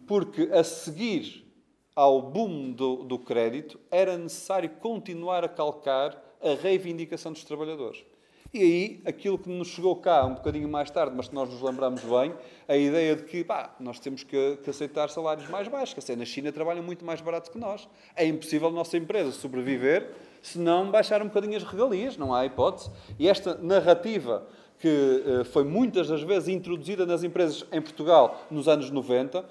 Porque 0.08 0.44
a 0.54 0.64
seguir 0.64 1.52
ao 1.96 2.22
boom 2.22 2.72
do, 2.72 3.04
do 3.04 3.18
crédito 3.18 3.80
era 3.90 4.16
necessário 4.18 4.70
continuar 4.70 5.44
a 5.44 5.50
calcar 5.50 6.16
a 6.42 6.54
reivindicação 6.54 7.34
dos 7.34 7.44
trabalhadores. 7.44 8.06
E 8.52 8.60
aí, 8.60 9.02
aquilo 9.06 9.38
que 9.38 9.48
nos 9.48 9.68
chegou 9.68 9.96
cá 9.98 10.26
um 10.26 10.34
bocadinho 10.34 10.68
mais 10.68 10.90
tarde, 10.90 11.14
mas 11.16 11.28
que 11.28 11.36
nós 11.36 11.48
nos 11.50 11.62
lembramos 11.62 12.02
bem, 12.04 12.34
a 12.68 12.76
ideia 12.76 13.16
de 13.16 13.24
que 13.24 13.44
pá, 13.44 13.76
nós 13.80 14.00
temos 14.00 14.24
que, 14.24 14.58
que 14.64 14.70
aceitar 14.72 15.10
salários 15.10 15.48
mais 15.50 15.68
baixos, 15.68 15.94
que 15.94 16.00
assim, 16.00 16.16
na 16.16 16.26
China 16.26 16.52
trabalham 16.52 16.82
muito 16.82 17.06
mais 17.06 17.22
barato 17.22 17.52
que 17.52 17.60
nós. 17.60 17.88
É 18.16 18.26
impossível 18.26 18.70
a 18.70 18.72
nossa 18.72 18.98
empresa 18.98 19.32
sobreviver 19.32 20.10
se 20.42 20.58
não 20.58 20.90
baixar 20.90 21.22
um 21.22 21.26
bocadinho 21.26 21.58
as 21.58 21.64
regalias, 21.64 22.18
não 22.18 22.34
há 22.34 22.44
hipótese. 22.44 22.90
E 23.20 23.28
esta 23.28 23.56
narrativa 23.56 24.48
que 24.80 24.88
eh, 24.88 25.44
foi 25.44 25.64
muitas 25.64 26.08
das 26.08 26.24
vezes 26.24 26.48
introduzida 26.50 27.06
nas 27.06 27.24
empresas 27.24 27.66
em 27.72 27.82
Portugal 27.82 28.48
nos 28.50 28.68
anos 28.68 28.90
90, 28.90 29.46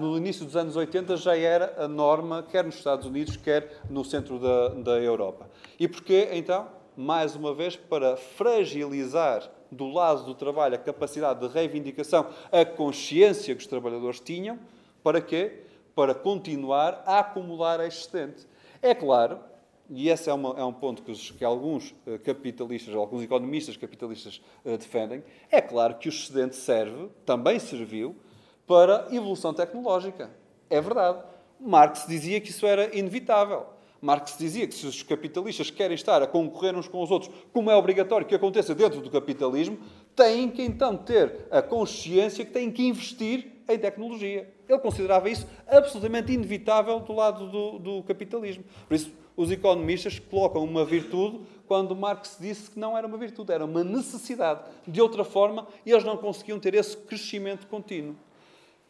no 0.00 0.16
início 0.16 0.44
dos 0.44 0.56
anos 0.56 0.76
80 0.76 1.16
já 1.16 1.36
era 1.36 1.74
a 1.78 1.88
norma, 1.88 2.42
quer 2.42 2.64
nos 2.64 2.74
Estados 2.74 3.06
Unidos, 3.06 3.36
quer 3.36 3.80
no 3.88 4.04
centro 4.04 4.38
da, 4.38 4.68
da 4.68 4.98
Europa. 4.98 5.48
E 5.78 5.88
porquê, 5.88 6.28
então? 6.32 6.75
Mais 6.96 7.36
uma 7.36 7.54
vez, 7.54 7.76
para 7.76 8.16
fragilizar 8.16 9.50
do 9.70 9.88
lado 9.88 10.24
do 10.24 10.34
trabalho 10.34 10.76
a 10.76 10.78
capacidade 10.78 11.40
de 11.40 11.52
reivindicação, 11.52 12.26
a 12.50 12.64
consciência 12.64 13.54
que 13.54 13.60
os 13.60 13.66
trabalhadores 13.66 14.20
tinham, 14.20 14.58
para 15.02 15.20
quê? 15.20 15.62
Para 15.94 16.14
continuar 16.14 17.02
a 17.04 17.18
acumular 17.18 17.80
excedente. 17.80 18.46
É 18.80 18.94
claro 18.94 19.40
e 19.88 20.08
esse 20.08 20.28
é, 20.28 20.32
uma, 20.32 20.58
é 20.58 20.64
um 20.64 20.72
ponto 20.72 21.02
que, 21.02 21.12
os, 21.12 21.30
que, 21.30 21.44
alguns 21.44 21.94
eh, 22.06 22.18
capitalistas, 22.18 22.94
alguns 22.94 23.22
economistas 23.22 23.76
capitalistas 23.76 24.42
uh, 24.64 24.76
defendem, 24.76 25.22
é 25.50 25.60
claro 25.60 25.94
que 25.94 26.08
o 26.08 26.10
excedente 26.10 26.56
serve, 26.56 27.08
também 27.24 27.58
serviu, 27.60 28.16
para 28.66 29.06
evolução 29.12 29.54
tecnológica. 29.54 30.28
É 30.68 30.80
verdade. 30.80 31.22
Marx 31.60 32.04
dizia 32.08 32.40
que 32.40 32.50
isso 32.50 32.66
era 32.66 32.96
inevitável. 32.96 33.66
Marx 34.06 34.36
dizia 34.38 34.68
que 34.68 34.74
se 34.74 34.86
os 34.86 35.02
capitalistas 35.02 35.68
querem 35.68 35.96
estar 35.96 36.22
a 36.22 36.28
concorrer 36.28 36.76
uns 36.76 36.86
com 36.86 37.02
os 37.02 37.10
outros, 37.10 37.28
como 37.52 37.72
é 37.72 37.74
obrigatório 37.74 38.24
que 38.24 38.36
aconteça 38.36 38.72
dentro 38.72 39.00
do 39.00 39.10
capitalismo, 39.10 39.76
têm 40.14 40.48
que 40.48 40.62
então 40.62 40.96
ter 40.96 41.48
a 41.50 41.60
consciência 41.60 42.44
que 42.44 42.52
têm 42.52 42.70
que 42.70 42.86
investir 42.86 43.50
em 43.68 43.76
tecnologia. 43.76 44.48
Ele 44.68 44.78
considerava 44.78 45.28
isso 45.28 45.44
absolutamente 45.66 46.32
inevitável 46.32 47.00
do 47.00 47.12
lado 47.12 47.48
do, 47.48 47.78
do 47.80 48.02
capitalismo. 48.04 48.62
Por 48.86 48.94
isso, 48.94 49.12
os 49.36 49.50
economistas 49.50 50.20
colocam 50.20 50.62
uma 50.62 50.84
virtude 50.84 51.40
quando 51.66 51.96
Marx 51.96 52.36
disse 52.38 52.70
que 52.70 52.78
não 52.78 52.96
era 52.96 53.08
uma 53.08 53.18
virtude, 53.18 53.52
era 53.52 53.64
uma 53.64 53.82
necessidade. 53.82 54.60
De 54.86 55.02
outra 55.02 55.24
forma, 55.24 55.66
eles 55.84 56.04
não 56.04 56.16
conseguiam 56.16 56.60
ter 56.60 56.76
esse 56.76 56.96
crescimento 56.96 57.66
contínuo. 57.66 58.14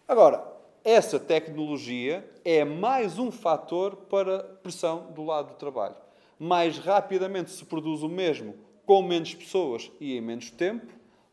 Agora, 0.07 0.56
essa 0.87 1.19
tecnologia 1.19 2.25
é 2.45 2.65
mais 2.65 3.19
um 3.19 3.33
fator 3.33 3.97
para 4.09 4.39
pressão 4.63 5.09
do 5.13 5.25
lado 5.25 5.49
do 5.49 5.55
trabalho. 5.57 5.97
Mais 6.39 6.79
rapidamente 6.79 7.51
se 7.51 7.65
produz 7.65 8.05
o 8.05 8.09
mesmo 8.09 8.55
com 8.87 9.03
menos 9.03 9.35
pessoas 9.35 9.91
e 10.01 10.17
em 10.17 10.21
menos 10.21 10.49
tempo. 10.53 10.87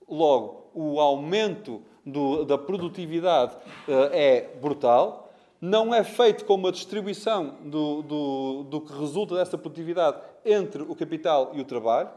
Logo, 0.10 0.72
o 0.74 1.00
aumento 1.00 1.84
do, 2.04 2.44
da 2.46 2.58
produtividade 2.58 3.56
uh, 3.88 4.10
é 4.12 4.50
brutal 4.60 5.32
não 5.62 5.94
é 5.94 6.04
feito 6.04 6.46
com 6.46 6.56
uma 6.56 6.72
distribuição 6.72 7.56
do, 7.64 8.02
do, 8.02 8.64
do, 8.64 8.82
que 8.82 8.92
resulta 8.92 9.36
dessa 9.36 9.56
produtividade 9.56 10.18
entre 10.44 10.82
o 10.82 10.96
capital 10.96 11.52
e 11.54 11.62
o 11.62 11.64
trabalho. 11.64 12.10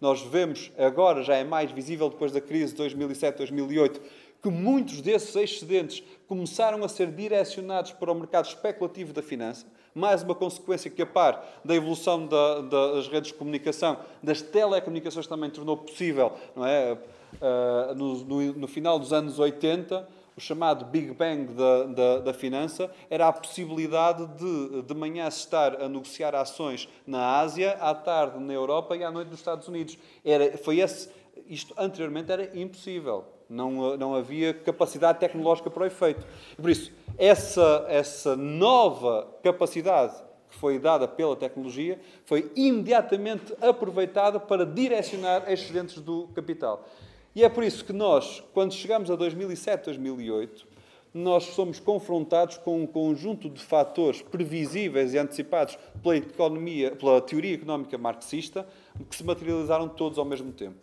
Nós 0.00 0.20
vemos 0.20 0.72
agora, 0.76 1.22
já 1.22 1.36
é 1.36 1.44
mais 1.44 1.70
visível 1.70 2.10
depois 2.10 2.32
da 2.32 2.40
crise 2.40 2.74
de 2.74 2.82
2007-2008, 2.82 4.00
que 4.42 4.50
muitos 4.50 5.00
desses 5.00 5.34
excedentes 5.36 6.02
começaram 6.26 6.82
a 6.84 6.88
ser 6.88 7.12
direcionados 7.12 7.92
para 7.92 8.10
o 8.10 8.14
mercado 8.14 8.46
especulativo 8.46 9.12
da 9.12 9.22
finança. 9.22 9.66
Mais 9.94 10.22
uma 10.22 10.34
consequência 10.34 10.90
que, 10.90 11.00
a 11.02 11.06
par 11.06 11.60
da 11.64 11.74
evolução 11.74 12.26
da, 12.26 12.60
das 12.62 13.06
redes 13.06 13.30
de 13.30 13.38
comunicação, 13.38 13.98
das 14.22 14.42
telecomunicações, 14.42 15.26
também 15.26 15.48
tornou 15.48 15.76
possível, 15.76 16.32
não 16.56 16.66
é? 16.66 16.98
Uh, 17.34 17.94
no, 17.94 18.24
no, 18.24 18.52
no 18.52 18.68
final 18.68 18.98
dos 18.98 19.12
anos 19.12 19.38
80, 19.38 20.06
o 20.36 20.40
chamado 20.40 20.84
Big 20.86 21.12
Bang 21.12 21.52
da, 21.52 21.84
da, 21.84 22.18
da, 22.18 22.34
finança 22.34 22.90
era 23.08 23.28
a 23.28 23.32
possibilidade 23.32 24.26
de, 24.38 24.82
de 24.82 24.94
manhã 24.94 25.30
se 25.30 25.40
estar 25.40 25.80
a 25.80 25.88
negociar 25.88 26.34
ações 26.34 26.88
na 27.06 27.38
Ásia, 27.38 27.72
à 27.80 27.94
tarde 27.94 28.38
na 28.38 28.52
Europa 28.52 28.96
e 28.96 29.04
à 29.04 29.10
noite 29.10 29.28
nos 29.28 29.40
Estados 29.40 29.68
Unidos. 29.68 29.96
Era, 30.24 30.56
foi 30.58 30.80
esse, 30.80 31.10
isto 31.46 31.74
anteriormente 31.78 32.30
era 32.30 32.58
impossível. 32.58 33.24
Não, 33.52 33.98
não 33.98 34.14
havia 34.14 34.54
capacidade 34.54 35.20
tecnológica 35.20 35.70
para 35.70 35.82
o 35.82 35.86
efeito. 35.86 36.26
Por 36.56 36.70
isso, 36.70 36.90
essa, 37.18 37.84
essa 37.86 38.34
nova 38.34 39.28
capacidade 39.42 40.14
que 40.50 40.56
foi 40.56 40.78
dada 40.78 41.06
pela 41.06 41.36
tecnologia 41.36 42.00
foi 42.24 42.50
imediatamente 42.56 43.54
aproveitada 43.60 44.40
para 44.40 44.64
direcionar 44.64 45.52
excedentes 45.52 46.00
do 46.00 46.28
capital. 46.34 46.88
E 47.34 47.44
é 47.44 47.48
por 47.48 47.62
isso 47.62 47.84
que 47.84 47.92
nós, 47.92 48.42
quando 48.54 48.72
chegamos 48.72 49.10
a 49.10 49.16
2007, 49.16 49.84
2008, 49.84 50.66
nós 51.12 51.44
somos 51.44 51.78
confrontados 51.78 52.56
com 52.56 52.82
um 52.82 52.86
conjunto 52.86 53.50
de 53.50 53.60
fatores 53.60 54.22
previsíveis 54.22 55.12
e 55.12 55.18
antecipados 55.18 55.78
pela, 56.02 56.16
economia, 56.16 56.96
pela 56.96 57.20
teoria 57.20 57.54
económica 57.54 57.98
marxista 57.98 58.66
que 59.10 59.14
se 59.14 59.24
materializaram 59.24 59.90
todos 59.90 60.18
ao 60.18 60.24
mesmo 60.24 60.52
tempo. 60.52 60.76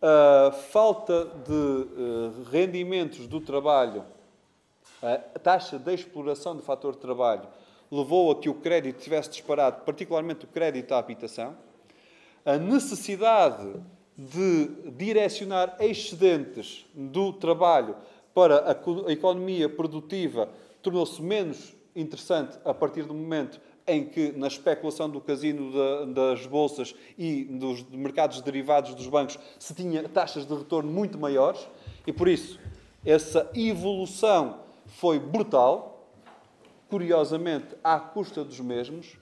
A 0.00 0.50
falta 0.50 1.24
de 1.46 1.52
uh, 1.52 2.44
rendimentos 2.50 3.26
do 3.26 3.40
trabalho, 3.40 4.04
a 5.02 5.38
taxa 5.38 5.78
de 5.78 5.94
exploração 5.94 6.54
do 6.56 6.62
fator 6.62 6.92
de 6.92 6.98
trabalho, 6.98 7.48
levou 7.90 8.30
a 8.30 8.36
que 8.36 8.48
o 8.48 8.54
crédito 8.54 9.00
tivesse 9.00 9.30
disparado, 9.30 9.82
particularmente 9.84 10.44
o 10.44 10.48
crédito 10.48 10.92
à 10.92 10.98
habitação. 10.98 11.56
A 12.44 12.58
necessidade 12.58 13.74
de 14.16 14.90
direcionar 14.92 15.76
excedentes 15.80 16.86
do 16.94 17.32
trabalho 17.32 17.96
para 18.34 18.70
a 18.70 19.12
economia 19.12 19.68
produtiva 19.68 20.48
tornou-se 20.82 21.20
menos 21.22 21.74
interessante 21.96 22.58
a 22.64 22.74
partir 22.74 23.04
do 23.04 23.14
momento 23.14 23.60
em 23.86 24.04
que, 24.04 24.32
na 24.32 24.46
especulação 24.46 25.10
do 25.10 25.20
casino 25.20 25.72
das 26.14 26.46
bolsas 26.46 26.94
e 27.18 27.44
dos 27.44 27.82
mercados 27.90 28.40
derivados 28.40 28.94
dos 28.94 29.06
bancos, 29.06 29.38
se 29.58 29.74
tinha 29.74 30.08
taxas 30.08 30.46
de 30.46 30.54
retorno 30.54 30.90
muito 30.90 31.18
maiores 31.18 31.68
e, 32.06 32.12
por 32.12 32.28
isso, 32.28 32.58
essa 33.04 33.50
evolução 33.54 34.60
foi 34.86 35.18
brutal, 35.18 36.08
curiosamente, 36.88 37.76
à 37.82 37.98
custa 38.00 38.42
dos 38.42 38.60
mesmos. 38.60 39.18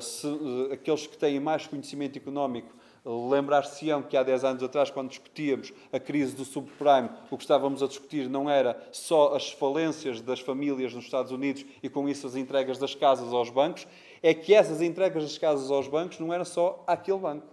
Se, 0.00 0.26
uh, 0.26 0.72
aqueles 0.72 1.06
que 1.06 1.18
têm 1.18 1.38
mais 1.38 1.66
conhecimento 1.66 2.16
económico 2.16 2.72
Lembrar-se-ão 3.04 4.00
que 4.00 4.16
há 4.16 4.22
10 4.22 4.44
anos 4.44 4.62
atrás, 4.62 4.88
quando 4.88 5.08
discutíamos 5.08 5.72
a 5.92 5.98
crise 5.98 6.36
do 6.36 6.44
subprime, 6.44 7.10
o 7.32 7.36
que 7.36 7.42
estávamos 7.42 7.82
a 7.82 7.88
discutir 7.88 8.28
não 8.28 8.48
era 8.48 8.80
só 8.92 9.34
as 9.34 9.50
falências 9.50 10.20
das 10.20 10.38
famílias 10.38 10.94
nos 10.94 11.04
Estados 11.04 11.32
Unidos 11.32 11.64
e 11.82 11.88
com 11.88 12.08
isso 12.08 12.28
as 12.28 12.36
entregas 12.36 12.78
das 12.78 12.94
casas 12.94 13.32
aos 13.32 13.50
bancos, 13.50 13.88
é 14.22 14.32
que 14.32 14.54
essas 14.54 14.80
entregas 14.80 15.24
das 15.24 15.36
casas 15.36 15.68
aos 15.68 15.88
bancos 15.88 16.20
não 16.20 16.32
eram 16.32 16.44
só 16.44 16.84
aquele 16.86 17.18
banco. 17.18 17.48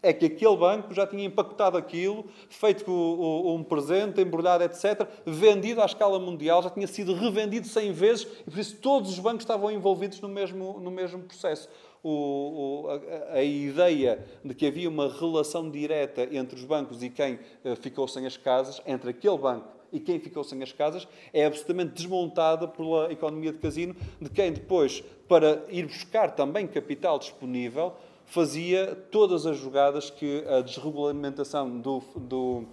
É 0.00 0.12
que 0.12 0.26
aquele 0.26 0.56
banco 0.56 0.94
já 0.94 1.04
tinha 1.04 1.24
empacotado 1.24 1.76
aquilo, 1.76 2.26
feito 2.48 2.88
um 2.88 3.64
presente, 3.64 4.20
embrulhado, 4.20 4.62
etc., 4.62 5.08
vendido 5.26 5.82
à 5.82 5.86
escala 5.86 6.20
mundial, 6.20 6.62
já 6.62 6.70
tinha 6.70 6.86
sido 6.86 7.14
revendido 7.14 7.66
100 7.66 7.92
vezes 7.92 8.28
e 8.46 8.48
por 8.48 8.60
isso 8.60 8.76
todos 8.76 9.10
os 9.10 9.18
bancos 9.18 9.42
estavam 9.42 9.72
envolvidos 9.72 10.20
no 10.20 10.28
mesmo, 10.28 10.78
no 10.78 10.92
mesmo 10.92 11.24
processo 11.24 11.68
o, 12.08 12.84
o, 12.84 12.88
a, 12.90 13.34
a, 13.38 13.42
ideia 13.42 14.24
de 14.44 14.54
que 14.54 14.66
havia 14.66 14.88
uma 14.88 15.08
relação 15.08 15.70
direta 15.70 16.28
entre 16.32 16.56
os 16.56 16.64
bancos 16.64 17.02
e 17.02 17.10
quem 17.10 17.34
uh, 17.34 17.76
ficou 17.76 18.08
sem 18.08 18.26
as 18.26 18.36
casas, 18.36 18.80
entre 18.86 19.10
aquele 19.10 19.36
banco 19.36 19.68
e 19.92 20.00
quem 20.00 20.18
ficou 20.18 20.44
sem 20.44 20.62
as 20.62 20.72
casas, 20.72 21.06
é 21.32 21.44
absolutamente 21.44 21.92
desmontada 21.92 22.68
pela 22.68 23.12
economia 23.12 23.52
de 23.52 23.58
casino, 23.58 23.96
de 24.20 24.28
quem 24.28 24.52
depois, 24.52 25.02
para 25.26 25.64
ir 25.70 25.86
buscar 25.86 26.34
também 26.34 26.66
capital 26.66 27.18
disponível, 27.18 27.94
fazia 28.26 28.94
todas 29.10 29.46
as 29.46 29.56
jogadas 29.56 30.10
que 30.10 30.44
a 30.46 30.60
desregulamentação 30.60 31.78
do, 31.80 32.02
do, 32.16 32.64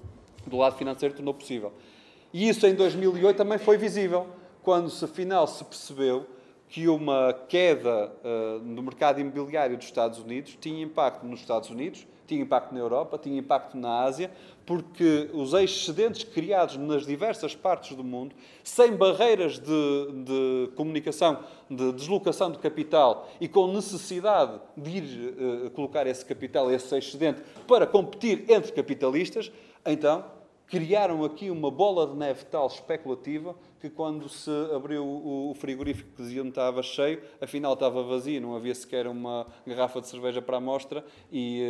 do 0.45 0.57
lado 0.57 0.77
financeiro 0.77 1.15
tornou 1.15 1.33
possível. 1.33 1.71
E 2.33 2.49
isso 2.49 2.67
em 2.67 2.75
2008 2.75 3.37
também 3.37 3.57
foi 3.57 3.77
visível, 3.77 4.27
quando 4.61 4.89
se 4.89 5.05
afinal 5.05 5.47
se 5.47 5.63
percebeu 5.63 6.25
que 6.67 6.87
uma 6.87 7.33
queda 7.47 8.11
uh, 8.23 8.59
no 8.59 8.81
mercado 8.81 9.19
imobiliário 9.19 9.77
dos 9.77 9.85
Estados 9.85 10.19
Unidos 10.19 10.57
tinha 10.59 10.83
impacto 10.83 11.25
nos 11.25 11.39
Estados 11.39 11.69
Unidos, 11.69 12.05
tinha 12.27 12.41
impacto 12.41 12.73
na 12.73 12.79
Europa, 12.79 13.17
tinha 13.17 13.37
impacto 13.37 13.77
na 13.77 14.01
Ásia, 14.01 14.31
porque 14.65 15.29
os 15.31 15.53
excedentes 15.53 16.23
criados 16.23 16.75
nas 16.75 17.05
diversas 17.05 17.55
partes 17.55 17.95
do 17.95 18.03
mundo, 18.03 18.35
sem 18.63 18.91
barreiras 18.93 19.59
de, 19.59 20.07
de 20.23 20.71
comunicação, 20.75 21.43
de 21.69 21.91
deslocação 21.93 22.51
de 22.51 22.57
capital 22.57 23.29
e 23.39 23.47
com 23.47 23.71
necessidade 23.71 24.59
de 24.75 24.89
ir 24.89 25.35
uh, 25.37 25.69
colocar 25.71 26.07
esse 26.07 26.25
capital, 26.25 26.71
esse 26.71 26.97
excedente, 26.97 27.41
para 27.67 27.85
competir 27.85 28.43
entre 28.49 28.71
capitalistas, 28.71 29.51
então 29.85 30.25
criaram 30.67 31.23
aqui 31.23 31.49
uma 31.49 31.69
bola 31.69 32.07
de 32.07 32.15
neve 32.15 32.45
tal 32.45 32.67
especulativa 32.67 33.55
que 33.79 33.89
quando 33.89 34.27
se 34.27 34.49
abriu 34.73 35.05
o 35.05 35.53
frigorífico 35.55 36.09
que 36.15 36.23
dizia 36.23 36.41
que 36.41 36.49
estava 36.49 36.81
cheio, 36.81 37.21
afinal 37.39 37.73
estava 37.73 38.01
vazio, 38.03 38.41
não 38.41 38.55
havia 38.55 38.73
sequer 38.73 39.07
uma 39.07 39.45
garrafa 39.65 40.01
de 40.01 40.07
cerveja 40.07 40.41
para 40.41 40.57
a 40.57 40.59
mostra 40.59 41.05
e 41.31 41.61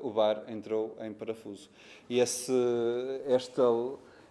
uh, 0.00 0.04
uh, 0.04 0.08
o 0.08 0.12
bar 0.12 0.44
entrou 0.48 0.96
em 1.00 1.12
parafuso. 1.12 1.68
E 2.08 2.20
esse, 2.20 2.52
esta, 3.26 3.62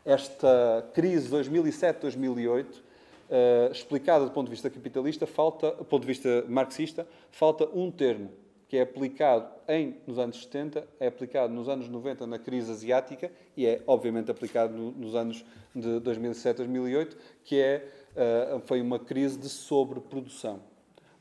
esta 0.06 0.89
crise 0.93 1.30
2007-2008, 1.30 2.65
uh, 2.65 3.72
explicada 3.72 4.26
do 4.26 4.32
ponto 4.32 4.46
de 4.46 4.52
vista 4.52 4.69
capitalista, 4.69 5.28
falta, 5.28 5.72
do 5.72 5.86
ponto 5.86 6.02
de 6.02 6.08
vista 6.08 6.46
marxista, 6.48 7.06
falta 7.32 7.67
um 7.74 7.91
termo, 7.91 8.32
que 8.74 8.78
é 8.78 8.82
aplicado 8.82 9.48
em, 9.68 9.98
nos 10.08 10.18
anos 10.18 10.42
70, 10.42 10.88
é 11.00 11.06
aplicado 11.06 11.54
nos 11.54 11.70
anos 11.70 11.88
90 11.88 12.26
na 12.26 12.40
crise 12.40 12.72
asiática 12.72 13.32
e 13.56 13.68
é, 13.68 13.84
obviamente, 13.86 14.32
aplicado 14.32 14.76
no, 14.76 14.92
nos 14.94 15.14
anos 15.14 15.46
de 15.76 16.00
2007, 16.00 16.58
2008, 16.58 17.16
que 17.44 17.62
é, 17.62 17.88
uh, 18.16 18.60
foi 18.66 18.82
uma 18.82 18.98
crise 18.98 19.38
de 19.38 19.48
sobreprodução. 19.48 20.60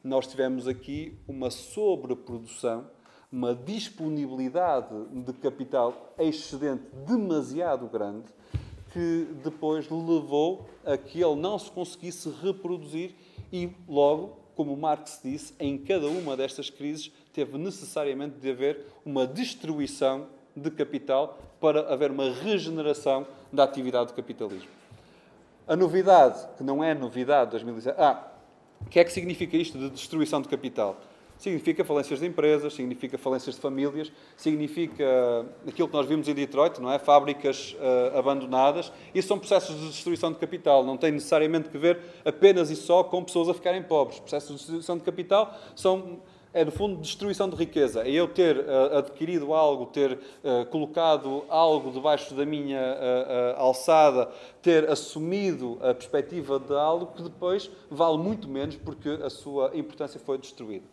Nós 0.03 0.27
tivemos 0.27 0.67
aqui 0.67 1.15
uma 1.29 1.51
sobreprodução, 1.51 2.87
uma 3.31 3.55
disponibilidade 3.55 5.05
de 5.11 5.35
capital 5.35 6.15
excedente 6.19 6.85
demasiado 7.07 7.87
grande, 7.87 8.33
que 8.95 9.29
depois 9.45 9.91
levou 9.91 10.71
a 10.87 10.97
que 10.97 11.23
ele 11.23 11.37
não 11.37 11.59
se 11.59 11.71
conseguisse 11.71 12.31
reproduzir 12.43 13.15
e, 13.53 13.71
logo, 13.87 14.41
como 14.55 14.75
Marx 14.75 15.21
disse, 15.23 15.53
em 15.61 15.77
cada 15.77 16.09
uma 16.09 16.35
destas 16.35 16.71
crises 16.71 17.12
teve 17.33 17.57
necessariamente 17.59 18.37
de 18.38 18.51
haver 18.51 18.87
uma 19.05 19.27
destruição 19.27 20.27
de 20.55 20.71
capital 20.71 21.38
para 21.61 21.92
haver 21.92 22.11
uma 22.11 22.31
regeneração 22.31 23.27
da 23.53 23.64
atividade 23.64 24.09
do 24.09 24.14
capitalismo. 24.14 24.68
A 25.66 25.77
novidade, 25.77 26.47
que 26.57 26.62
não 26.62 26.83
é 26.83 26.95
novidade 26.95 27.47
de 27.47 27.51
2017. 27.53 28.01
Ah, 28.01 28.29
o 28.81 28.90
que 28.90 28.99
é 28.99 29.05
que 29.05 29.12
significa 29.12 29.57
isto 29.57 29.79
de 29.79 29.88
destruição 29.90 30.42
de 30.42 30.49
capital? 30.49 31.01
Significa 31.38 31.85
falências 31.85 32.21
de 32.21 32.27
empresas, 32.27 32.75
significa 32.75 33.18
falências 33.18 33.57
de 33.57 33.61
famílias, 33.61 34.12
significa 34.37 35.05
aquilo 35.66 35.88
que 35.88 35.95
nós 35.95 36.07
vimos 36.07 36.29
em 36.29 36.35
Detroit, 36.35 36.81
não 36.81 36.92
é? 36.92 36.99
Fábricas 36.99 37.75
uh, 37.75 38.18
abandonadas. 38.18 38.92
Isso 39.12 39.29
são 39.29 39.38
processos 39.38 39.75
de 39.75 39.88
destruição 39.88 40.33
de 40.33 40.38
capital. 40.38 40.85
Não 40.85 40.97
tem 40.97 41.11
necessariamente 41.11 41.68
que 41.68 41.79
ver 41.79 41.99
apenas 42.25 42.71
e 42.71 42.77
só 42.77 43.03
com 43.03 43.25
pessoas 43.25 43.49
a 43.49 43.55
ficarem 43.55 43.83
pobres. 43.83 44.21
Processos 44.21 44.51
de 44.51 44.57
destruição 44.59 44.97
de 44.97 45.03
capital 45.03 45.53
são 45.75 46.21
é, 46.55 46.65
no 46.65 46.71
fundo, 46.71 47.01
destruição 47.01 47.49
de 47.49 47.57
riqueza. 47.57 48.03
É 48.03 48.11
eu 48.11 48.29
ter 48.29 48.59
uh, 48.59 48.99
adquirido 48.99 49.55
algo, 49.55 49.87
ter 49.87 50.12
uh, 50.12 50.67
colocado 50.67 51.45
algo 51.49 51.91
debaixo 51.91 52.35
da 52.35 52.45
minha 52.45 52.81
uh, 52.81 53.61
alçada, 53.61 54.31
ter 54.61 54.88
assumido 54.91 55.79
a 55.81 55.95
perspectiva 55.95 56.59
de 56.59 56.75
algo 56.75 57.07
que 57.07 57.23
depois 57.23 57.71
vale 57.91 58.19
muito 58.19 58.49
menos 58.49 58.77
porque 58.77 59.09
a 59.09 59.31
sua 59.31 59.71
importância 59.75 60.21
foi 60.21 60.38
destruída. 60.38 60.85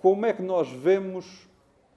como 0.00 0.26
é 0.26 0.32
que 0.32 0.42
nós 0.42 0.68
vemos 0.68 1.46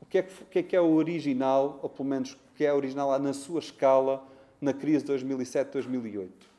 o 0.02 0.06
que 0.06 0.20
é 0.20 0.22
que, 0.22 0.46
que 0.46 0.60
é, 0.60 0.64
que 0.64 0.76
é 0.76 0.82
o 0.82 0.94
original, 0.94 1.80
ou 1.82 1.90
pelo 1.90 2.08
menos 2.08 2.34
o 2.34 2.38
que 2.56 2.64
é 2.64 2.72
original 2.72 3.18
na 3.18 3.34
sua 3.34 3.60
escala, 3.60 4.24
na 4.62 4.72
crise 4.72 5.04
de 5.04 5.14
2007-2008? 5.14 6.55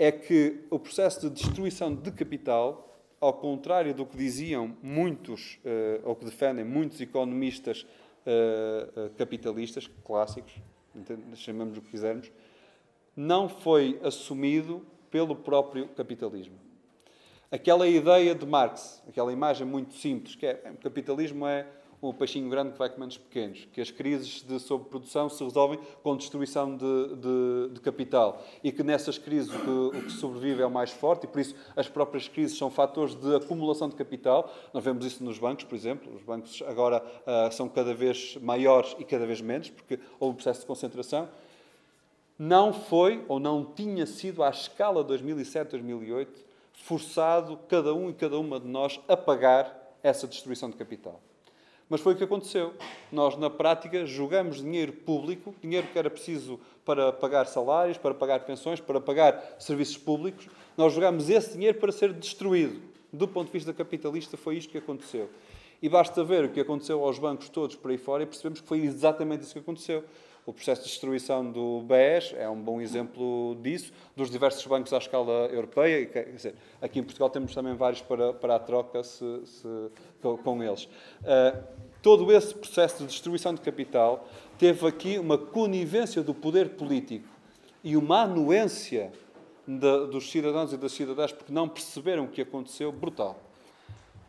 É 0.00 0.10
que 0.10 0.64
o 0.70 0.78
processo 0.78 1.28
de 1.28 1.28
destruição 1.28 1.94
de 1.94 2.10
capital, 2.10 2.98
ao 3.20 3.34
contrário 3.34 3.92
do 3.92 4.06
que 4.06 4.16
diziam 4.16 4.74
muitos, 4.82 5.56
uh, 5.56 6.00
ou 6.08 6.16
que 6.16 6.24
defendem 6.24 6.64
muitos 6.64 6.98
economistas 7.02 7.82
uh, 7.82 9.08
uh, 9.08 9.10
capitalistas 9.10 9.90
clássicos, 10.02 10.54
chamamos 11.34 11.76
o 11.76 11.82
que 11.82 11.90
quisermos, 11.90 12.32
não 13.14 13.46
foi 13.46 14.00
assumido 14.02 14.86
pelo 15.10 15.36
próprio 15.36 15.86
capitalismo. 15.88 16.58
Aquela 17.50 17.86
ideia 17.86 18.34
de 18.34 18.46
Marx, 18.46 19.02
aquela 19.06 19.30
imagem 19.30 19.66
muito 19.66 19.92
simples, 19.92 20.34
que 20.34 20.46
é 20.46 20.72
o 20.72 20.78
capitalismo 20.78 21.46
é 21.46 21.66
o 22.02 22.14
peixinho 22.14 22.48
grande 22.48 22.72
que 22.72 22.78
vai 22.78 22.88
comendo 22.88 23.12
os 23.12 23.18
pequenos, 23.18 23.68
que 23.72 23.80
as 23.80 23.90
crises 23.90 24.42
de 24.42 24.58
sobreprodução 24.58 25.28
se 25.28 25.44
resolvem 25.44 25.78
com 26.02 26.16
destruição 26.16 26.74
de, 26.74 27.16
de, 27.16 27.74
de 27.74 27.80
capital 27.80 28.42
e 28.64 28.72
que 28.72 28.82
nessas 28.82 29.18
crises 29.18 29.52
o 29.54 29.58
que, 29.58 29.98
o 29.98 30.02
que, 30.04 30.12
sobrevive 30.12 30.62
é 30.62 30.66
o 30.66 30.70
mais 30.70 30.90
forte 30.90 31.24
e 31.24 31.26
por 31.26 31.40
isso 31.40 31.54
as 31.76 31.88
próprias 31.88 32.26
crises 32.26 32.56
são 32.56 32.70
fatores 32.70 33.14
de 33.14 33.36
acumulação 33.36 33.88
de 33.88 33.96
capital. 33.96 34.50
Nós 34.72 34.82
vemos 34.82 35.04
isso 35.04 35.22
nos 35.22 35.38
bancos, 35.38 35.64
por 35.64 35.74
exemplo. 35.74 36.14
Os 36.14 36.22
bancos 36.22 36.62
agora 36.66 37.04
uh, 37.04 37.52
são 37.52 37.68
cada 37.68 37.92
vez 37.92 38.36
maiores 38.40 38.96
e 38.98 39.04
cada 39.04 39.26
vez 39.26 39.42
menos 39.42 39.68
porque 39.68 39.98
houve 40.18 40.32
um 40.32 40.36
processo 40.36 40.60
de 40.60 40.66
concentração. 40.66 41.28
Não 42.38 42.72
foi 42.72 43.22
ou 43.28 43.38
não 43.38 43.62
tinha 43.62 44.06
sido 44.06 44.42
à 44.42 44.48
escala 44.48 45.04
2007-2008 45.04 46.28
forçado 46.72 47.58
cada 47.68 47.94
um 47.94 48.08
e 48.08 48.14
cada 48.14 48.38
uma 48.38 48.58
de 48.58 48.66
nós 48.66 48.98
a 49.06 49.14
pagar 49.14 49.98
essa 50.02 50.26
destruição 50.26 50.70
de 50.70 50.76
capital. 50.76 51.20
Mas 51.90 52.00
foi 52.00 52.14
o 52.14 52.16
que 52.16 52.22
aconteceu. 52.22 52.72
Nós, 53.10 53.36
na 53.36 53.50
prática, 53.50 54.06
jogamos 54.06 54.62
dinheiro 54.62 54.92
público, 54.92 55.52
dinheiro 55.60 55.88
que 55.88 55.98
era 55.98 56.08
preciso 56.08 56.60
para 56.84 57.12
pagar 57.12 57.46
salários, 57.46 57.98
para 57.98 58.14
pagar 58.14 58.40
pensões, 58.44 58.80
para 58.80 59.00
pagar 59.00 59.56
serviços 59.58 59.98
públicos. 59.98 60.46
Nós 60.76 60.92
jogamos 60.92 61.28
esse 61.28 61.54
dinheiro 61.54 61.78
para 61.78 61.90
ser 61.90 62.12
destruído. 62.12 62.80
Do 63.12 63.26
ponto 63.26 63.46
de 63.46 63.52
vista 63.52 63.72
capitalista, 63.72 64.36
foi 64.36 64.56
isto 64.56 64.70
que 64.70 64.78
aconteceu. 64.78 65.28
E 65.82 65.88
basta 65.88 66.22
ver 66.22 66.44
o 66.44 66.50
que 66.50 66.60
aconteceu 66.60 67.02
aos 67.04 67.18
bancos 67.18 67.48
todos 67.48 67.74
por 67.74 67.90
aí 67.90 67.98
fora 67.98 68.22
e 68.22 68.26
percebemos 68.26 68.60
que 68.60 68.68
foi 68.68 68.78
exatamente 68.80 69.42
isso 69.42 69.52
que 69.52 69.58
aconteceu. 69.58 70.04
O 70.46 70.52
processo 70.52 70.82
de 70.82 70.88
destruição 70.88 71.50
do 71.50 71.82
BES 71.82 72.34
é 72.36 72.48
um 72.48 72.60
bom 72.60 72.80
exemplo 72.80 73.56
disso, 73.62 73.92
dos 74.16 74.30
diversos 74.30 74.66
bancos 74.66 74.92
à 74.92 74.98
escala 74.98 75.46
europeia. 75.52 76.06
Quer 76.06 76.32
dizer, 76.32 76.54
aqui 76.80 76.98
em 76.98 77.02
Portugal 77.02 77.28
temos 77.28 77.54
também 77.54 77.74
vários 77.74 78.00
para, 78.00 78.32
para 78.32 78.56
a 78.56 78.58
troca 78.58 79.02
se, 79.02 79.42
se, 79.44 79.68
com, 80.42 80.62
eles. 80.62 80.84
Uh, 80.84 81.62
todo 82.02 82.32
esse 82.32 82.54
processo 82.54 82.98
de 82.98 83.06
destruição 83.10 83.54
de 83.54 83.60
capital 83.60 84.26
teve 84.58 84.86
aqui 84.86 85.18
uma 85.18 85.36
conivência 85.36 86.22
do 86.22 86.34
poder 86.34 86.70
político 86.70 87.28
e 87.84 87.96
uma 87.96 88.22
anuência 88.22 89.12
de, 89.66 90.06
dos 90.06 90.30
cidadãos 90.30 90.72
e 90.72 90.76
das 90.76 90.92
cidadãs 90.92 91.32
porque 91.32 91.52
não 91.52 91.68
perceberam 91.68 92.24
o 92.24 92.28
que 92.28 92.40
aconteceu 92.40 92.90
brutal. 92.90 93.38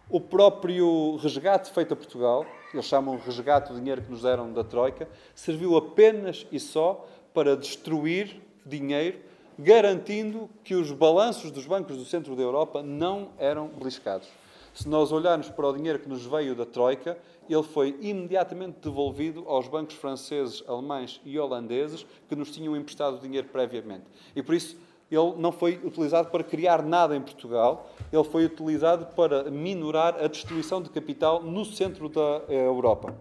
O 0.09 0.19
próprio 0.19 1.15
resgate 1.15 1.71
feito 1.71 1.93
a 1.93 1.95
Portugal, 1.95 2.45
eles 2.77 2.85
chamam 2.85 3.17
de 3.17 3.23
resgate 3.23 3.71
o 3.71 3.75
dinheiro 3.75 4.01
que 4.01 4.11
nos 4.11 4.21
deram 4.21 4.51
da 4.51 4.63
Troika, 4.63 5.07
serviu 5.35 5.75
apenas 5.75 6.45
e 6.51 6.59
só 6.59 7.07
para 7.33 7.55
destruir 7.55 8.41
dinheiro, 8.65 9.19
garantindo 9.57 10.49
que 10.63 10.75
os 10.75 10.91
balanços 10.91 11.51
dos 11.51 11.65
bancos 11.65 11.97
do 11.97 12.05
centro 12.05 12.35
da 12.35 12.41
Europa 12.41 12.81
não 12.81 13.29
eram 13.37 13.67
beliscados. 13.67 14.27
Se 14.73 14.87
nós 14.87 15.11
olharmos 15.11 15.49
para 15.49 15.67
o 15.67 15.73
dinheiro 15.73 15.99
que 15.99 16.07
nos 16.07 16.25
veio 16.25 16.55
da 16.55 16.65
Troika, 16.65 17.17
ele 17.49 17.63
foi 17.63 17.97
imediatamente 17.99 18.77
devolvido 18.81 19.43
aos 19.47 19.67
bancos 19.67 19.95
franceses, 19.95 20.63
alemães 20.67 21.19
e 21.25 21.37
holandeses 21.37 22.05
que 22.29 22.35
nos 22.35 22.51
tinham 22.51 22.75
emprestado 22.75 23.19
dinheiro 23.19 23.49
previamente. 23.49 24.05
E 24.35 24.41
por 24.41 24.55
isso, 24.55 24.77
ele 25.11 25.33
não 25.37 25.51
foi 25.51 25.79
utilizado 25.83 26.29
para 26.29 26.41
criar 26.41 26.81
nada 26.81 27.15
em 27.15 27.21
Portugal, 27.21 27.89
ele 28.11 28.23
foi 28.23 28.45
utilizado 28.45 29.07
para 29.07 29.51
minorar 29.51 30.15
a 30.23 30.27
destruição 30.27 30.81
de 30.81 30.89
capital 30.89 31.43
no 31.43 31.65
centro 31.65 32.07
da 32.07 32.41
eh, 32.47 32.65
Europa. 32.65 33.13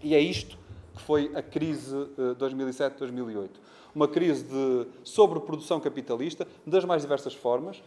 E 0.00 0.14
é 0.14 0.20
isto 0.20 0.56
que 0.94 1.02
foi 1.02 1.32
a 1.34 1.42
crise 1.42 1.92
2007-2008. 2.38 3.44
Eh, 3.44 3.48
Uma 3.92 4.06
crise 4.06 4.44
de 4.44 4.86
sobreprodução 5.02 5.80
capitalista, 5.80 6.46
das 6.64 6.84
mais 6.84 7.02
diversas 7.02 7.34
formas. 7.34 7.82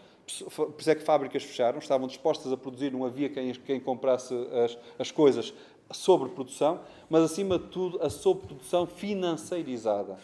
Por 0.54 0.74
isso 0.78 0.90
é 0.90 0.96
que 0.96 1.04
fábricas 1.04 1.44
fecharam, 1.44 1.80
estavam 1.80 2.06
dispostas 2.06 2.52
a 2.52 2.58
produzir, 2.58 2.92
não 2.92 3.06
havia 3.06 3.30
quem, 3.30 3.54
quem 3.54 3.80
comprasse 3.80 4.34
as, 4.66 4.78
as 5.00 5.10
coisas 5.10 5.54
sobre 5.90 6.30
produção, 6.30 6.82
mas 7.10 7.24
acima 7.24 7.58
de 7.58 7.66
tudo 7.68 7.98
a 8.04 8.10
sobreprodução 8.10 8.86
financeirizada 8.86 10.18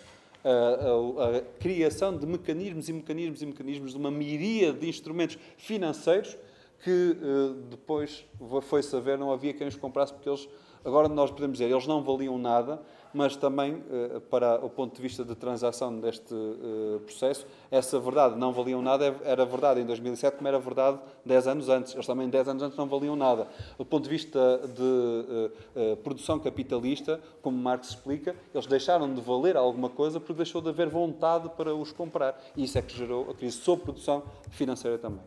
a, 0.43 0.49
a, 0.49 1.37
a, 1.37 1.41
criação 1.59 2.17
de 2.17 2.25
mecanismos 2.25 2.89
e 2.89 2.93
mecanismos 2.93 3.41
e 3.41 3.45
mecanismos 3.45 3.91
de 3.91 3.97
uma 3.97 4.11
miríade 4.11 4.79
de 4.79 4.89
instrumentos 4.89 5.37
financeiros 5.57 6.37
que 6.83 7.17
uh, 7.21 7.53
depois 7.69 8.25
foi 8.63 8.83
saber 8.83 9.17
não 9.17 9.31
havia 9.31 9.53
quem 9.53 9.67
os 9.67 9.75
comprasse 9.75 10.13
porque 10.13 10.27
eles 10.27 10.47
agora 10.83 11.07
nós 11.07 11.31
podemos 11.31 11.57
dizer 11.57 11.71
eles 11.71 11.87
não 11.87 12.03
valiam 12.03 12.37
nada 12.37 12.81
mas 13.13 13.35
também 13.35 13.75
uh, 13.75 14.21
para 14.29 14.63
o 14.63 14.69
ponto 14.69 14.95
de 14.95 15.01
vista 15.01 15.23
de 15.23 15.35
transação 15.35 15.99
deste 15.99 16.33
uh, 16.33 16.99
processo 17.01 17.45
essa 17.69 17.99
verdade 17.99 18.37
não 18.37 18.51
valiam 18.51 18.81
nada 18.81 19.15
era 19.23 19.45
verdade 19.45 19.81
em 19.81 19.85
2007 19.85 20.37
como 20.37 20.47
era 20.47 20.59
verdade 20.59 20.99
10 21.25 21.47
anos 21.47 21.69
antes. 21.69 21.93
Eles 21.93 22.05
também 22.05 22.29
10 22.29 22.47
anos 22.49 22.63
antes 22.63 22.77
não 22.77 22.87
valiam 22.87 23.15
nada. 23.15 23.47
Do 23.77 23.85
ponto 23.85 24.03
de 24.03 24.09
vista 24.09 24.61
de 24.75 25.95
produção 26.03 26.39
capitalista 26.39 27.19
como 27.41 27.57
Marx 27.57 27.89
explica 27.89 28.35
eles 28.53 28.67
deixaram 28.67 29.13
de 29.13 29.21
valer 29.21 29.57
alguma 29.57 29.89
coisa 29.89 30.19
porque 30.19 30.33
deixou 30.33 30.61
de 30.61 30.69
haver 30.69 30.89
vontade 30.89 31.49
para 31.49 31.73
os 31.73 31.91
comprar. 31.91 32.39
E 32.55 32.63
isso 32.63 32.77
é 32.77 32.81
que 32.81 32.95
gerou 32.95 33.29
a 33.29 33.33
crise 33.33 33.57
sobre 33.57 33.85
produção 33.85 34.23
financeira 34.51 34.97
também. 34.97 35.23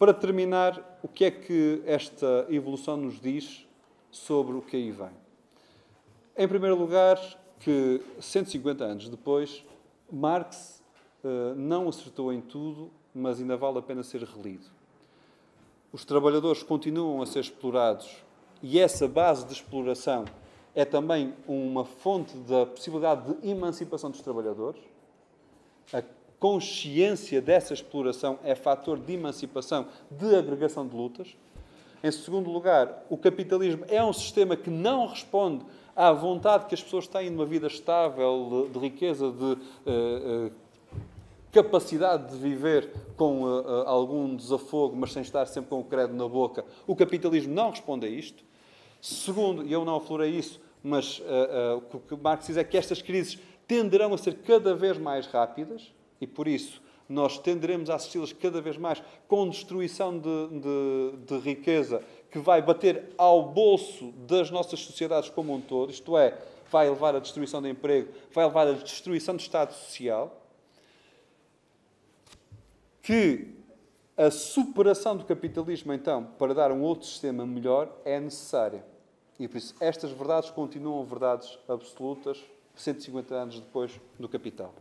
Para 0.00 0.14
terminar, 0.14 0.98
o 1.02 1.08
que 1.08 1.26
é 1.26 1.30
que 1.30 1.82
esta 1.84 2.46
evolução 2.48 2.96
nos 2.96 3.20
diz 3.20 3.66
sobre 4.10 4.56
o 4.56 4.62
que 4.62 4.74
aí 4.74 4.90
vem? 4.90 5.19
Em 6.40 6.48
primeiro 6.48 6.74
lugar, 6.74 7.20
que 7.58 8.00
150 8.18 8.82
anos 8.82 9.10
depois, 9.10 9.62
Marx 10.10 10.82
uh, 11.22 11.54
não 11.54 11.86
acertou 11.86 12.32
em 12.32 12.40
tudo, 12.40 12.90
mas 13.14 13.38
ainda 13.38 13.58
vale 13.58 13.76
a 13.76 13.82
pena 13.82 14.02
ser 14.02 14.22
relido. 14.22 14.64
Os 15.92 16.02
trabalhadores 16.02 16.62
continuam 16.62 17.20
a 17.20 17.26
ser 17.26 17.40
explorados 17.40 18.24
e 18.62 18.80
essa 18.80 19.06
base 19.06 19.44
de 19.44 19.52
exploração 19.52 20.24
é 20.74 20.82
também 20.86 21.34
uma 21.46 21.84
fonte 21.84 22.34
da 22.38 22.64
possibilidade 22.64 23.34
de 23.34 23.46
emancipação 23.46 24.10
dos 24.10 24.22
trabalhadores. 24.22 24.80
A 25.92 26.02
consciência 26.38 27.42
dessa 27.42 27.74
exploração 27.74 28.38
é 28.42 28.54
fator 28.54 28.98
de 28.98 29.12
emancipação, 29.12 29.88
de 30.10 30.34
agregação 30.34 30.88
de 30.88 30.96
lutas. 30.96 31.36
Em 32.02 32.10
segundo 32.10 32.50
lugar, 32.50 33.04
o 33.10 33.18
capitalismo 33.18 33.84
é 33.88 34.02
um 34.02 34.14
sistema 34.14 34.56
que 34.56 34.70
não 34.70 35.06
responde 35.06 35.66
à 36.00 36.12
vontade 36.12 36.64
que 36.64 36.74
as 36.74 36.82
pessoas 36.82 37.06
têm 37.06 37.28
de 37.28 37.34
uma 37.34 37.44
vida 37.44 37.66
estável, 37.66 38.66
de, 38.66 38.72
de 38.72 38.78
riqueza, 38.78 39.30
de 39.30 39.44
uh, 39.44 39.56
uh, 40.46 40.52
capacidade 41.52 42.32
de 42.32 42.38
viver 42.38 42.90
com 43.18 43.42
uh, 43.42 43.86
algum 43.86 44.34
desafogo, 44.34 44.96
mas 44.96 45.12
sem 45.12 45.20
estar 45.20 45.44
sempre 45.44 45.68
com 45.68 45.80
o 45.80 45.84
credo 45.84 46.14
na 46.14 46.26
boca. 46.26 46.64
O 46.86 46.96
capitalismo 46.96 47.52
não 47.52 47.68
responde 47.68 48.06
a 48.06 48.08
isto. 48.08 48.42
Segundo, 48.98 49.62
e 49.66 49.70
eu 49.70 49.84
não 49.84 49.96
aflorei 49.96 50.30
isso, 50.30 50.60
mas 50.82 51.22
o 51.92 52.00
que 52.00 52.16
Marx 52.16 52.46
diz 52.46 52.56
é 52.58 52.64
que 52.64 52.76
estas 52.76 53.00
crises 53.00 53.38
tenderão 53.66 54.12
a 54.12 54.18
ser 54.18 54.36
cada 54.38 54.74
vez 54.74 54.98
mais 54.98 55.26
rápidas 55.26 55.90
e 56.20 56.26
por 56.26 56.46
isso 56.46 56.82
nós 57.10 57.38
tenderemos 57.38 57.90
a 57.90 57.96
assisti-las 57.96 58.32
cada 58.32 58.60
vez 58.60 58.76
mais 58.76 59.02
com 59.26 59.48
destruição 59.48 60.16
de, 60.16 60.48
de, 60.60 61.16
de, 61.26 61.38
riqueza 61.38 62.02
que 62.30 62.38
vai 62.38 62.62
bater 62.62 63.12
ao 63.18 63.42
bolso 63.42 64.12
das 64.12 64.50
nossas 64.50 64.80
sociedades 64.80 65.28
como 65.28 65.52
um 65.52 65.60
todo, 65.60 65.90
isto 65.90 66.16
é, 66.16 66.38
vai 66.70 66.88
levar 66.88 67.16
à 67.16 67.18
destruição 67.18 67.60
do 67.60 67.68
emprego, 67.68 68.12
vai 68.32 68.44
levar 68.44 68.68
à 68.68 68.72
destruição 68.72 69.34
do 69.34 69.40
Estado 69.40 69.72
Social, 69.72 70.40
que 73.02 73.48
a 74.16 74.30
superação 74.30 75.16
do 75.16 75.24
capitalismo, 75.24 75.92
então, 75.92 76.24
para 76.38 76.54
dar 76.54 76.70
um 76.70 76.82
outro 76.82 77.06
sistema 77.08 77.46
melhor, 77.46 77.90
é 78.04 78.20
necessária. 78.20 78.84
E 79.38 79.48
por 79.48 79.56
isso 79.56 79.74
estas 79.80 80.10
verdades 80.10 80.50
continuam 80.50 81.02
verdades 81.04 81.58
absolutas 81.66 82.38
150 82.76 83.34
anos 83.34 83.60
depois 83.60 83.98
do 84.18 84.28
capital. 84.28 84.74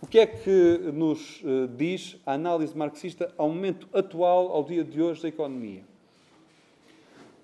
O 0.00 0.06
que 0.06 0.18
é 0.18 0.26
que 0.26 0.78
nos 0.92 1.40
eh, 1.44 1.68
diz 1.76 2.16
a 2.26 2.32
análise 2.34 2.76
marxista 2.76 3.32
ao 3.36 3.48
momento 3.48 3.88
atual, 3.92 4.48
ao 4.48 4.62
dia 4.62 4.84
de 4.84 5.00
hoje, 5.00 5.22
da 5.22 5.28
economia? 5.28 5.84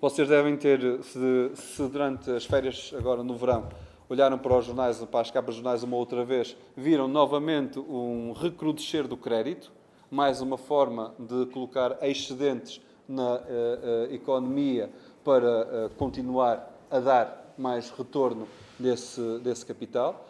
Vocês 0.01 0.27
devem 0.27 0.57
ter, 0.57 1.01
se, 1.03 1.51
se 1.55 1.87
durante 1.87 2.29
as 2.29 2.45
férias, 2.45 2.93
agora 2.97 3.23
no 3.23 3.35
verão, 3.35 3.69
olharam 4.09 4.37
para 4.37 4.57
os 4.57 4.65
jornais, 4.65 5.03
para 5.05 5.21
as 5.21 5.31
capas 5.31 5.55
dos 5.55 5.63
jornais 5.63 5.83
uma 5.83 5.95
outra 5.95 6.23
vez, 6.25 6.55
viram 6.75 7.07
novamente 7.07 7.79
um 7.79 8.33
recrudescer 8.33 9.07
do 9.07 9.15
crédito, 9.15 9.71
mais 10.11 10.41
uma 10.41 10.57
forma 10.57 11.15
de 11.17 11.45
colocar 11.47 11.97
excedentes 12.01 12.81
na 13.07 13.35
uh, 13.35 13.39
uh, 13.39 14.13
economia 14.13 14.91
para 15.23 15.87
uh, 15.87 15.89
continuar 15.97 16.71
a 16.91 16.99
dar 16.99 17.53
mais 17.57 17.89
retorno 17.89 18.47
desse, 18.77 19.39
desse 19.39 19.65
capital. 19.65 20.27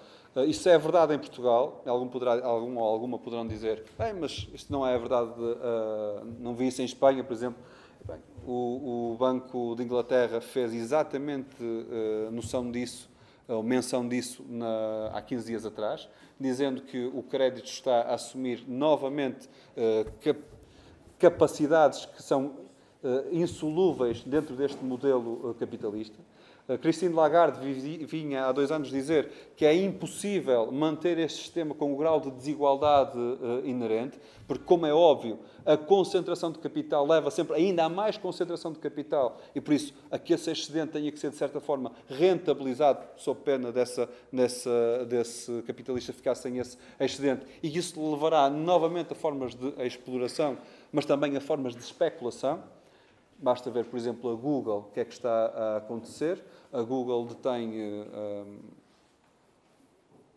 Isso 0.47 0.67
é 0.67 0.77
verdade 0.77 1.13
em 1.13 1.17
Portugal. 1.17 1.81
Algum, 1.85 2.09
poderá, 2.09 2.45
algum 2.45 2.77
ou 2.77 2.83
alguma 2.83 3.17
poderão 3.17 3.47
dizer, 3.47 3.83
bem, 3.97 4.13
mas 4.13 4.49
isto 4.53 4.71
não 4.71 4.85
é 4.85 4.97
verdade, 4.97 5.31
uh, 5.31 6.25
não 6.39 6.53
vi 6.53 6.67
isso 6.67 6.81
em 6.81 6.85
Espanha, 6.85 7.23
por 7.23 7.33
exemplo. 7.33 7.57
Bem, 8.05 8.17
o, 8.45 9.13
o, 9.13 9.17
Banco 9.17 9.75
de 9.75 9.83
Inglaterra 9.83 10.41
fez 10.41 10.73
exatamente 10.73 11.55
uh, 11.63 12.31
noção 12.31 12.71
disso, 12.71 13.09
ou 13.47 13.61
menção 13.61 14.07
disso, 14.07 14.43
na, 14.47 15.11
há 15.13 15.21
15 15.21 15.45
dias 15.47 15.65
atrás, 15.65 16.09
dizendo 16.39 16.81
que 16.81 17.05
o 17.05 17.23
crédito 17.23 17.67
está 17.67 18.01
a 18.01 18.15
assumir 18.15 18.63
novamente 18.67 19.47
cap 20.21 20.39
capacidades 21.17 22.05
que 22.05 22.21
são 22.21 22.57
insolúveis 23.31 24.21
dentro 24.23 24.55
deste 24.55 24.83
modelo 24.83 25.55
capitalista. 25.59 26.17
A 26.67 26.79
Christine 26.79 27.13
Lagarde 27.13 27.59
vinha 28.05 28.45
há 28.45 28.51
dois 28.51 28.71
anos 28.71 28.89
dizer 28.89 29.29
que 29.55 29.63
é 29.63 29.75
impossível 29.75 30.71
manter 30.71 31.19
este 31.19 31.43
sistema 31.43 31.75
com 31.75 31.93
o 31.93 31.95
grau 31.95 32.19
de 32.19 32.31
desigualdade 32.31 33.15
uh, 33.19 33.63
inerente, 33.63 34.19
porque, 34.47 34.63
como 34.63 34.87
é 34.87 34.93
óbvio, 34.93 35.37
a 35.63 35.77
concentração 35.77 36.51
de 36.51 36.57
capital 36.57 37.05
leva 37.05 37.29
sempre 37.29 37.55
ainda 37.55 37.83
a 37.85 37.89
mais 37.89 38.17
concentração 38.17 38.71
de 38.71 38.79
capital 38.79 39.39
e, 39.53 39.61
por 39.61 39.75
isso, 39.75 39.93
aqui 40.09 40.33
esse 40.33 40.49
excedente 40.49 40.93
tenha 40.93 41.11
que 41.11 41.19
ser, 41.19 41.29
de 41.29 41.35
certa 41.35 41.59
forma, 41.59 41.91
rentabilizado 42.09 42.99
sob 43.15 43.41
pena 43.41 43.71
dessa, 43.71 44.09
dessa, 44.33 45.05
desse 45.07 45.61
capitalista 45.67 46.13
ficar 46.13 46.33
sem 46.33 46.57
esse 46.57 46.79
excedente. 46.99 47.45
E 47.61 47.77
isso 47.77 48.01
levará 48.11 48.49
novamente 48.49 49.13
a 49.13 49.15
formas 49.15 49.53
de 49.53 49.71
exploração, 49.85 50.57
mas 50.91 51.05
também 51.05 51.37
a 51.37 51.41
formas 51.41 51.75
de 51.75 51.83
especulação 51.83 52.63
Basta 53.37 53.69
ver, 53.69 53.85
por 53.85 53.97
exemplo, 53.97 54.31
a 54.31 54.35
Google, 54.35 54.87
o 54.89 54.93
que 54.93 54.99
é 54.99 55.05
que 55.05 55.13
está 55.13 55.47
a 55.47 55.77
acontecer. 55.77 56.43
A 56.71 56.81
Google 56.81 57.25
detém 57.25 57.69
um, 57.81 58.59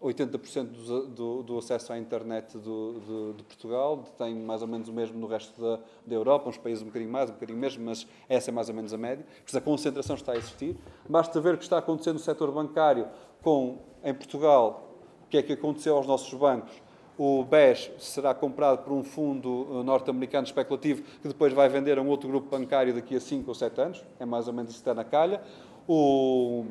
80% 0.03 0.65
do, 0.65 1.07
do, 1.07 1.43
do, 1.43 1.59
acesso 1.59 1.93
à 1.93 1.99
internet 1.99 2.57
do, 2.59 3.35
de 3.37 3.43
Portugal, 3.45 3.97
detém 3.97 4.35
mais 4.35 4.63
ou 4.63 4.69
menos 4.69 4.89
o 4.89 4.93
mesmo 4.93 5.19
no 5.19 5.27
resto 5.27 5.61
da, 5.61 5.81
da, 6.07 6.15
Europa, 6.15 6.49
uns 6.49 6.59
países 6.59 6.83
um 6.83 6.87
bocadinho 6.87 7.11
mais, 7.11 7.31
um 7.31 7.35
bocadinho 7.35 7.59
menos, 7.59 7.77
mas 7.77 8.07
essa 8.29 8.51
é 8.51 8.53
mais 8.53 8.69
ou 8.69 8.75
menos 8.75 8.93
a 8.93 8.99
média. 8.99 9.25
Por 9.25 9.49
isso 9.49 9.59
a 9.59 9.61
concentração 9.61 10.15
está 10.15 10.33
a 10.33 10.37
existir. 10.37 10.77
Basta 11.09 11.41
ver 11.41 11.55
o 11.55 11.59
que 11.59 11.65
está 11.65 11.79
acontecendo 11.79 12.15
no 12.15 12.21
setor 12.21 12.53
bancário 12.53 13.09
com, 13.43 13.79
em 14.05 14.15
Portugal, 14.15 14.93
o 15.25 15.29
que 15.29 15.39
é 15.39 15.43
que 15.43 15.53
aconteceu 15.53 15.97
aos 15.97 16.07
nossos 16.07 16.33
bancos 16.35 16.88
o 17.19 17.43
BES 17.43 17.91
será 17.99 18.33
comprado 18.33 18.85
por 18.85 18.93
um 18.93 19.03
fundo 19.03 19.67
eh, 19.73 19.83
norte-americano 19.83 20.47
especulativo 20.47 21.03
que 21.21 21.27
depois 21.27 21.53
vai 21.53 21.69
vender 21.69 21.99
a 21.99 22.03
um 22.03 22.07
outro 22.07 22.29
grupo 22.29 22.49
bancário 22.49 22.95
daqui 22.95 23.17
a 23.17 23.21
5 23.21 23.49
ou 23.49 23.55
7 23.57 23.81
anos. 23.81 24.05
É 24.21 24.25
mais 24.25 24.47
ou 24.47 24.55
menos 24.55 24.71
isso 24.71 24.79
que 24.79 24.89
está 24.89 24.95
na 24.95 25.03
calha. 25.03 25.43
O, 25.89 26.65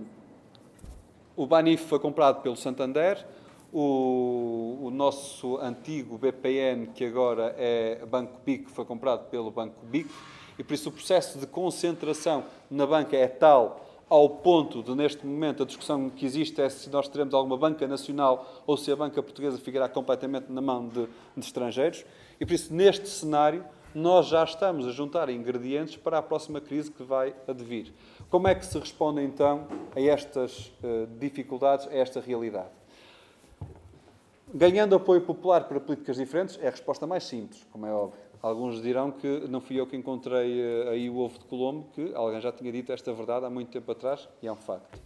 o 1.36 1.46
Banif 1.46 1.84
foi 1.86 2.00
comprado 2.00 2.42
pelo 2.42 2.56
Santander. 2.56 3.26
O, 3.74 4.80
o, 4.84 4.90
nosso 4.90 5.58
antigo 5.58 6.18
BPN, 6.18 6.88
que 6.96 7.04
agora 7.04 7.54
é 7.58 8.06
Banco 8.06 8.40
BIC, 8.46 8.72
foi 8.72 8.86
comprado 8.86 9.30
pelo 9.30 9.52
Banco 9.52 9.86
BIC. 9.86 10.10
E 10.58 10.64
por 10.64 10.74
isso 10.74 10.88
o 10.88 10.92
processo 10.94 11.38
de 11.38 11.46
concentração 11.46 12.46
na 12.72 12.88
banca 12.88 13.18
é 13.18 13.28
tal 13.28 13.87
ao 14.10 14.30
ponto 14.30 14.82
de, 14.82 14.96
neste 14.96 15.26
momento, 15.26 15.64
a 15.64 15.66
discussão 15.66 16.10
que 16.10 16.26
existe 16.26 16.62
é 16.62 16.70
se 16.70 16.90
nós 16.90 17.08
teremos 17.08 17.34
alguma 17.34 17.58
banca 17.58 17.88
nacional 17.88 18.64
ou 18.66 18.78
se 18.78 18.92
a 18.92 18.96
banca 18.96 19.22
portuguesa 19.22 19.58
ficará 19.58 19.90
completamente 19.90 20.52
na 20.52 20.62
mão 20.62 20.88
de, 20.88 21.08
de 21.36 21.46
estrangeiros. 21.46 22.06
E 22.40 22.46
por 22.46 22.54
isso, 22.54 22.74
neste 22.74 23.10
cenário, 23.10 23.66
nós 23.94 24.28
já 24.28 24.44
estamos 24.44 24.88
a 24.88 24.92
juntar 24.92 25.30
ingredientes 25.30 25.98
para 25.98 26.20
a 26.20 26.22
próxima 26.22 26.62
crise 26.62 26.92
que 26.92 27.04
vai 27.04 27.36
advir. 27.48 27.94
Como 28.30 28.48
é 28.48 28.56
que 28.56 28.66
se 28.66 28.78
responde, 28.78 29.22
então, 29.22 29.68
a 29.96 30.02
estas 30.02 30.68
uh, 30.84 31.08
dificuldades, 31.20 31.88
a 31.88 31.96
esta 31.96 32.20
realidade? 32.20 32.70
Ganhando 34.54 34.96
apoio 34.96 35.22
popular 35.22 35.66
para 35.66 35.80
políticas 35.80 36.16
diferentes 36.16 36.58
é 36.62 36.68
a 36.68 36.72
resposta 36.72 37.06
mais 37.06 37.26
simples, 37.26 37.66
como 37.72 37.86
é 37.86 37.92
óbvio. 37.92 38.27
Alguns 38.42 38.82
dirão 38.82 39.12
que 39.12 39.48
não 39.50 39.60
fui 39.60 39.80
eu 39.80 39.88
que 39.88 39.96
encontrei 39.96 40.62
eh, 40.62 40.90
aí 40.90 41.10
o 41.10 41.18
ovo 41.18 41.40
de 41.40 41.46
Colombo, 41.46 41.88
que 41.94 42.12
alguém 42.14 42.40
já 42.40 42.52
tinha 42.52 42.72
dito 42.72 42.92
esta 42.92 43.12
verdade 43.14 43.46
há 43.46 43.50
muito 43.50 43.72
tempo 43.72 43.92
atrás, 43.92 44.28
e 44.42 44.48
é 44.48 44.52
um 44.52 44.56
facto. 44.56 45.02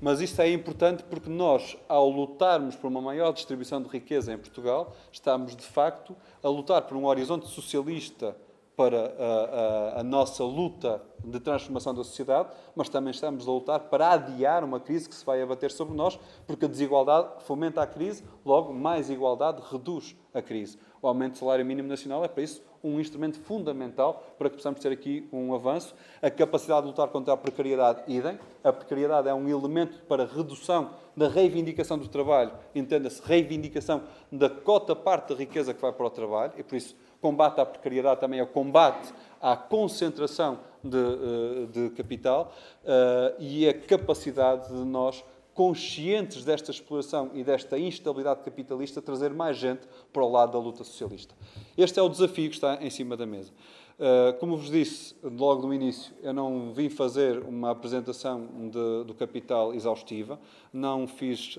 Mas 0.00 0.20
isto 0.20 0.40
é 0.42 0.52
importante 0.52 1.02
porque 1.04 1.30
nós, 1.30 1.76
ao 1.88 2.08
lutarmos 2.10 2.76
por 2.76 2.88
uma 2.88 3.00
maior 3.00 3.32
distribuição 3.32 3.80
de 3.82 3.88
riqueza 3.88 4.32
em 4.32 4.36
Portugal, 4.36 4.94
estamos, 5.10 5.56
de 5.56 5.64
facto, 5.64 6.14
a 6.42 6.48
lutar 6.48 6.82
por 6.82 6.96
um 6.96 7.06
horizonte 7.06 7.48
socialista 7.48 8.36
para 8.76 9.14
a, 9.18 9.96
a, 9.96 10.00
a, 10.00 10.04
nossa 10.04 10.44
luta 10.44 11.02
de 11.24 11.40
transformação 11.40 11.94
da 11.94 12.04
sociedade, 12.04 12.50
mas 12.74 12.90
também 12.90 13.10
estamos 13.10 13.48
a 13.48 13.50
lutar 13.50 13.80
para 13.80 14.12
adiar 14.12 14.62
uma 14.62 14.78
crise 14.78 15.08
que 15.08 15.14
se 15.14 15.24
vai 15.24 15.40
abater 15.40 15.72
sobre 15.72 15.96
nós, 15.96 16.20
porque 16.46 16.66
a 16.66 16.68
desigualdade 16.68 17.42
fomenta 17.44 17.80
a 17.80 17.86
crise, 17.86 18.22
logo, 18.44 18.74
mais 18.74 19.08
igualdade 19.08 19.62
reduz 19.72 20.14
a 20.34 20.42
crise. 20.42 20.78
O 21.00 21.08
aumento 21.08 21.32
do 21.32 21.38
salário 21.38 21.64
mínimo 21.64 21.88
nacional 21.88 22.22
é, 22.22 22.28
para 22.28 22.42
isso, 22.42 22.62
um 22.84 23.00
instrumento 23.00 23.40
fundamental 23.40 24.22
para 24.38 24.50
que 24.50 24.56
possamos 24.56 24.78
ter 24.80 24.92
aqui 24.92 25.26
um 25.32 25.54
avanço. 25.54 25.94
A 26.20 26.30
capacidade 26.30 26.82
de 26.82 26.88
lutar 26.88 27.08
contra 27.08 27.32
a 27.32 27.36
precariedade, 27.36 28.02
idem. 28.06 28.38
A 28.62 28.72
precariedade 28.72 29.28
é 29.28 29.34
um 29.34 29.48
elemento 29.48 30.02
para 30.04 30.26
redução 30.26 30.90
da 31.16 31.28
reivindicação 31.28 31.98
do 31.98 32.08
trabalho, 32.08 32.52
entenda-se, 32.74 33.22
reivindicação 33.24 34.02
da 34.30 34.50
cota 34.50 34.94
parte 34.94 35.30
da 35.30 35.34
riqueza 35.34 35.72
que 35.72 35.80
vai 35.80 35.92
para 35.92 36.06
o 36.06 36.10
trabalho, 36.10 36.52
e 36.58 36.62
por 36.62 36.76
isso 36.76 36.94
combate 37.26 37.60
à 37.60 37.66
precariedade 37.66 38.20
também 38.20 38.38
é 38.38 38.42
o 38.44 38.46
combate 38.46 39.12
à 39.42 39.56
concentração 39.56 40.60
de, 40.82 40.96
eh, 40.96 41.66
de 41.72 41.90
capital 41.90 42.54
uh, 42.84 43.34
e 43.40 43.68
a 43.68 43.74
capacidade 43.74 44.68
de 44.68 44.84
nós, 44.84 45.24
conscientes 45.52 46.44
desta 46.44 46.70
exploração 46.70 47.30
e 47.34 47.42
desta 47.42 47.76
instabilidade 47.76 48.44
capitalista, 48.44 49.02
trazer 49.02 49.30
mais 49.30 49.56
gente 49.56 49.88
para 50.12 50.22
o 50.22 50.30
lado 50.30 50.52
da 50.52 50.58
luta 50.58 50.84
socialista. 50.84 51.34
Este 51.76 51.98
é 51.98 52.02
o 52.02 52.08
desafio 52.08 52.48
que 52.48 52.54
está 52.54 52.78
em 52.80 52.90
cima 52.90 53.16
da 53.16 53.26
mesa. 53.26 53.50
Uh, 53.98 54.38
como 54.38 54.56
vos 54.56 54.70
disse 54.70 55.16
logo 55.24 55.66
no 55.66 55.74
início, 55.74 56.14
eu 56.22 56.32
não 56.32 56.72
vim 56.72 56.88
fazer 56.88 57.38
uma 57.40 57.72
apresentação 57.72 58.46
de, 58.70 59.04
do 59.04 59.14
capital 59.14 59.74
exaustiva, 59.74 60.38
não 60.72 61.08
fiz 61.08 61.58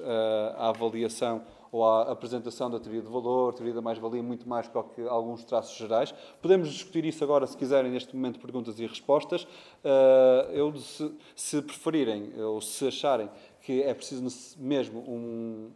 a 0.56 0.70
avaliação 0.70 1.42
ou 1.72 1.86
a 1.86 2.12
apresentação 2.12 2.70
da 2.70 2.80
teoria 2.80 3.02
de 3.02 3.08
valor, 3.08 3.54
teoria 3.54 3.74
da 3.74 3.82
mais-valia, 3.82 4.24
muito 4.24 4.48
mais 4.48 4.68
do 4.68 4.84
que 4.84 5.02
alguns 5.08 5.44
traços 5.44 5.78
gerais. 5.78 6.14
Podemos 6.42 6.70
discutir 6.70 7.06
isso 7.06 7.24
agora, 7.24 7.46
se 7.48 7.58
quiserem, 7.58 7.92
neste 7.92 8.16
momento, 8.16 8.40
perguntas 8.40 8.80
e 8.80 8.86
respostas. 8.86 9.48
Eh, 9.84 10.50
eu, 10.54 10.76
se, 10.78 11.12
se 11.36 11.62
preferirem, 11.62 12.32
ou 12.42 12.62
se 12.62 12.88
acharem 12.88 13.30
que 13.62 13.84
é 13.84 13.94
preciso 13.94 14.24
mesmo 14.58 15.00
um, 15.02 15.70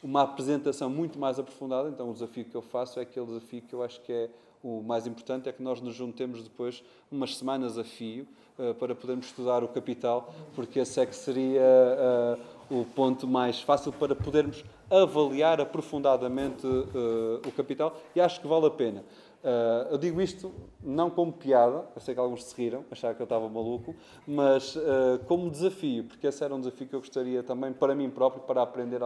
uma 0.00 0.22
apresentação 0.22 0.88
muito 0.88 1.18
mais 1.18 1.40
aprofundada, 1.40 1.88
então 1.88 2.08
o 2.08 2.12
desafio 2.12 2.44
que 2.44 2.54
eu 2.54 2.62
faço 2.62 3.00
é 3.00 3.02
aquele 3.02 3.26
desafio 3.26 3.62
que 3.62 3.74
eu 3.74 3.82
acho 3.82 4.00
que 4.02 4.12
é 4.12 4.30
o 4.62 4.80
mais 4.80 5.08
importante, 5.08 5.48
é 5.48 5.52
que 5.52 5.62
nós 5.62 5.80
nos 5.80 5.94
juntemos 5.94 6.42
depois 6.42 6.84
umas 7.10 7.36
semanas 7.36 7.76
a 7.76 7.82
fio 7.82 8.28
uh, 8.56 8.72
para 8.74 8.94
podermos 8.94 9.26
estudar 9.26 9.64
o 9.64 9.68
capital, 9.68 10.32
porque 10.54 10.78
esse 10.78 11.00
é 11.00 11.06
que 11.06 11.16
seria 11.16 11.60
uh, 11.60 12.40
o 12.72 12.86
ponto 12.86 13.28
mais 13.28 13.60
fácil 13.60 13.92
para 13.92 14.14
podermos 14.14 14.64
avaliar 14.90 15.60
aprofundadamente 15.60 16.66
uh, 16.66 17.46
o 17.46 17.52
capital 17.52 17.94
e 18.16 18.20
acho 18.20 18.40
que 18.40 18.46
vale 18.46 18.66
a 18.66 18.70
pena. 18.70 19.04
Uh, 19.44 19.90
eu 19.90 19.98
digo 19.98 20.22
isto 20.22 20.52
não 20.80 21.10
como 21.10 21.32
piada, 21.32 21.84
eu 21.94 22.00
sei 22.00 22.14
que 22.14 22.20
alguns 22.20 22.44
se 22.44 22.56
riram, 22.56 22.84
acharam 22.90 23.14
que 23.14 23.20
eu 23.20 23.24
estava 23.24 23.46
maluco, 23.48 23.94
mas 24.26 24.74
uh, 24.76 25.18
como 25.26 25.50
desafio, 25.50 26.04
porque 26.04 26.26
esse 26.26 26.42
era 26.42 26.54
um 26.54 26.60
desafio 26.60 26.86
que 26.86 26.94
eu 26.94 27.00
gostaria 27.00 27.42
também 27.42 27.72
para 27.74 27.94
mim 27.94 28.08
próprio, 28.08 28.42
para 28.42 28.62
aprender 28.62 29.00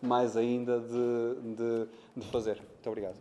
mais 0.00 0.34
ainda 0.36 0.80
de, 0.80 1.56
de, 1.56 1.88
de 2.16 2.26
fazer. 2.28 2.56
Muito 2.56 2.88
obrigado. 2.88 3.16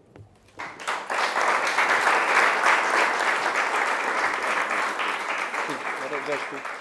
Sim, 5.68 5.74
agora 6.06 6.24
já 6.26 6.36
estou. 6.36 6.79